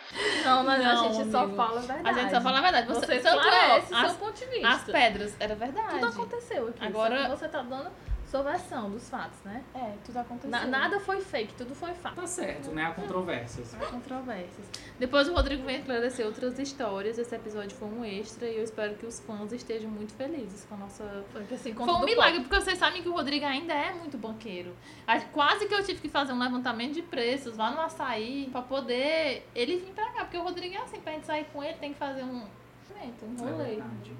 Não, 0.45 0.63
mas 0.63 0.81
a 0.85 0.93
Não, 0.93 1.13
gente 1.13 1.31
só 1.31 1.39
amigo. 1.39 1.57
fala 1.57 1.79
a 1.79 1.83
verdade. 1.83 2.09
A 2.09 2.13
gente 2.21 2.31
só 2.31 2.41
fala 2.41 2.57
a 2.57 2.61
verdade. 2.61 2.87
Você, 2.87 3.05
Você 3.05 3.13
esclarece 3.15 3.93
as, 3.93 4.11
seu 4.11 4.19
ponto 4.19 4.39
de 4.39 4.45
vista. 4.45 4.69
as 4.69 4.83
pedras, 4.85 5.35
era 5.39 5.55
verdade. 5.55 5.89
Tudo 5.89 6.07
aconteceu 6.07 6.67
aqui. 6.69 6.85
Agora 6.85 7.27
você 7.29 7.47
tá 7.49 7.61
dando 7.61 7.91
sua 8.33 8.41
versão 8.51 8.89
dos 8.89 9.07
fatos, 9.09 9.37
né? 9.45 9.63
É, 9.75 9.93
tudo 10.03 10.17
aconteceu. 10.17 10.49
Na- 10.49 10.65
nada 10.65 10.99
foi 10.99 11.21
fake, 11.21 11.53
tudo 11.53 11.75
foi 11.75 11.93
fato. 11.93 12.15
Tá 12.15 12.25
certo, 12.25 12.71
né? 12.71 12.85
Há 12.85 12.91
controvérsias. 12.91 13.75
Há 13.75 13.85
controvérsias. 13.85 14.67
Depois 14.97 15.29
o 15.29 15.33
Rodrigo 15.35 15.63
vem 15.63 15.77
esclarecer 15.77 16.25
outras 16.25 16.57
histórias. 16.57 17.19
Esse 17.19 17.35
episódio 17.35 17.77
foi 17.77 17.87
um 17.87 18.03
extra 18.03 18.47
e 18.47 18.57
eu 18.57 18.63
espero 18.63 18.95
que 18.95 19.05
os 19.05 19.19
fãs 19.19 19.51
estejam 19.53 19.89
muito 19.91 20.13
felizes 20.13 20.65
com 20.67 20.73
a 20.73 20.77
nossa. 20.79 21.23
Assim, 21.53 21.73
Foi 21.75 21.85
um 21.93 22.03
milagre, 22.05 22.39
porque 22.41 22.55
vocês 22.59 22.79
sabem 22.79 23.03
que 23.03 23.09
o 23.09 23.13
Rodrigo 23.13 23.45
ainda 23.45 23.73
é 23.73 23.93
muito 23.93 24.17
banqueiro. 24.17 24.75
Quase 25.31 25.67
que 25.67 25.73
eu 25.75 25.83
tive 25.83 26.01
que 26.01 26.09
fazer 26.09 26.33
um 26.33 26.39
levantamento 26.39 26.93
de 26.93 27.03
preços 27.03 27.55
lá 27.55 27.69
no 27.69 27.81
açaí 27.81 28.49
pra 28.51 28.63
poder 28.63 29.47
ele 29.53 29.77
vir 29.77 29.93
pra 29.93 30.09
cá. 30.11 30.21
Porque 30.25 30.37
o 30.37 30.41
Rodrigo 30.43 30.73
é 30.73 30.79
assim, 30.79 30.99
pra 30.99 31.13
gente 31.13 31.27
sair 31.27 31.45
com 31.53 31.63
ele 31.63 31.75
tem 31.75 31.93
que 31.93 31.99
fazer 31.99 32.23
um. 32.23 32.41
Um 33.23 33.47
É 33.47 33.51
rolê. 33.51 33.63
verdade. 33.75 34.11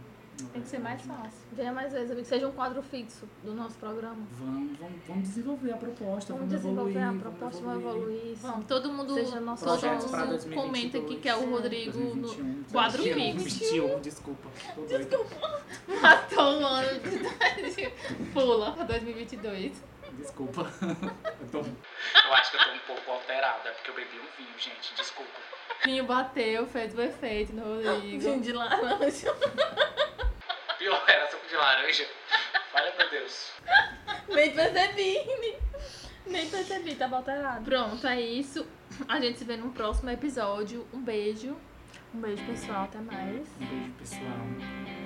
Tem 0.52 0.62
que 0.62 0.68
ser 0.68 0.80
mais 0.80 1.02
fácil. 1.02 1.40
Venha 1.52 1.72
mais 1.72 1.92
vezes, 1.94 2.12
amigo. 2.12 2.26
Seja 2.28 2.48
um 2.48 2.52
quadro 2.52 2.82
fixo 2.84 3.28
do 3.44 3.54
nosso 3.54 3.78
programa. 3.78 4.18
Vamos, 4.40 4.78
vamos, 4.78 5.02
vamos 5.08 5.24
desenvolver 5.30 5.72
a 5.72 5.78
proposta, 5.78 6.34
Vamos 6.34 6.50
vamos, 6.50 6.64
desenvolver 6.64 7.00
evoluir. 7.00 7.18
a 7.18 7.20
proposta, 7.20 7.62
vamos 7.64 7.84
evoluir. 7.84 8.36
Vamos, 8.38 8.66
todo 8.68 8.92
mundo, 8.92 9.14
Seja 9.14 9.40
nosso 9.40 9.66
todo 9.66 9.82
mundo 9.82 10.10
2022. 10.30 10.56
comenta 10.56 10.98
aqui 10.98 11.16
que 11.18 11.30
é 11.30 11.36
o 11.36 11.50
Rodrigo 11.50 11.98
no 11.98 12.22
2021, 12.22 12.64
quadro 12.72 13.04
21, 13.04 13.40
fixo. 13.40 13.60
21, 13.60 14.02
desculpa. 14.02 14.50
Doido. 14.76 15.26
Matou 16.02 16.62
o 16.62 16.66
ano 16.66 17.00
de 17.00 18.24
Pula 18.34 18.72
pra 18.74 18.84
2022. 18.86 19.72
Desculpa. 20.18 20.62
Eu, 20.82 21.48
tô... 21.52 21.58
eu 21.60 22.34
acho 22.36 22.52
que 22.52 22.58
eu 22.58 22.64
tô 22.64 22.72
um 22.72 22.80
pouco 22.96 23.12
alterada, 23.12 23.72
porque 23.72 23.90
eu 23.90 23.96
bebi 23.96 24.18
um 24.18 24.38
vinho, 24.38 24.58
gente. 24.60 24.94
Desculpa. 24.96 25.32
Vinho 25.84 26.06
bateu, 26.06 26.66
fez 26.68 26.96
o 26.96 27.02
efeito 27.02 27.54
no 27.54 27.64
Rodrigo. 27.84 28.22
Vinho 28.22 28.42
de 28.42 28.54
laranja. 28.54 29.36
Pior, 30.84 31.02
era 31.08 31.32
suco 31.32 31.48
de 31.48 31.56
laranja. 31.56 32.06
Olha, 32.74 32.94
meu 32.98 33.10
Deus. 33.10 33.54
Nem 34.28 34.54
percebi. 34.54 35.18
Nem 36.28 36.50
percebi, 36.50 36.96
tava 36.96 37.16
alterado. 37.18 37.64
Pronto, 37.64 38.06
é 38.06 38.20
isso. 38.20 38.68
A 39.08 39.18
gente 39.22 39.40
se 39.40 39.46
vê 39.46 39.56
no 39.56 39.72
próximo 39.72 40.10
episódio. 40.10 40.86
Um 40.94 41.02
beijo. 41.02 41.56
Um 42.14 42.20
beijo, 42.20 42.46
pessoal. 42.46 42.84
Até 42.84 43.00
mais. 43.00 43.48
Um 43.62 43.66
beijo, 43.66 43.92
pessoal. 43.94 45.03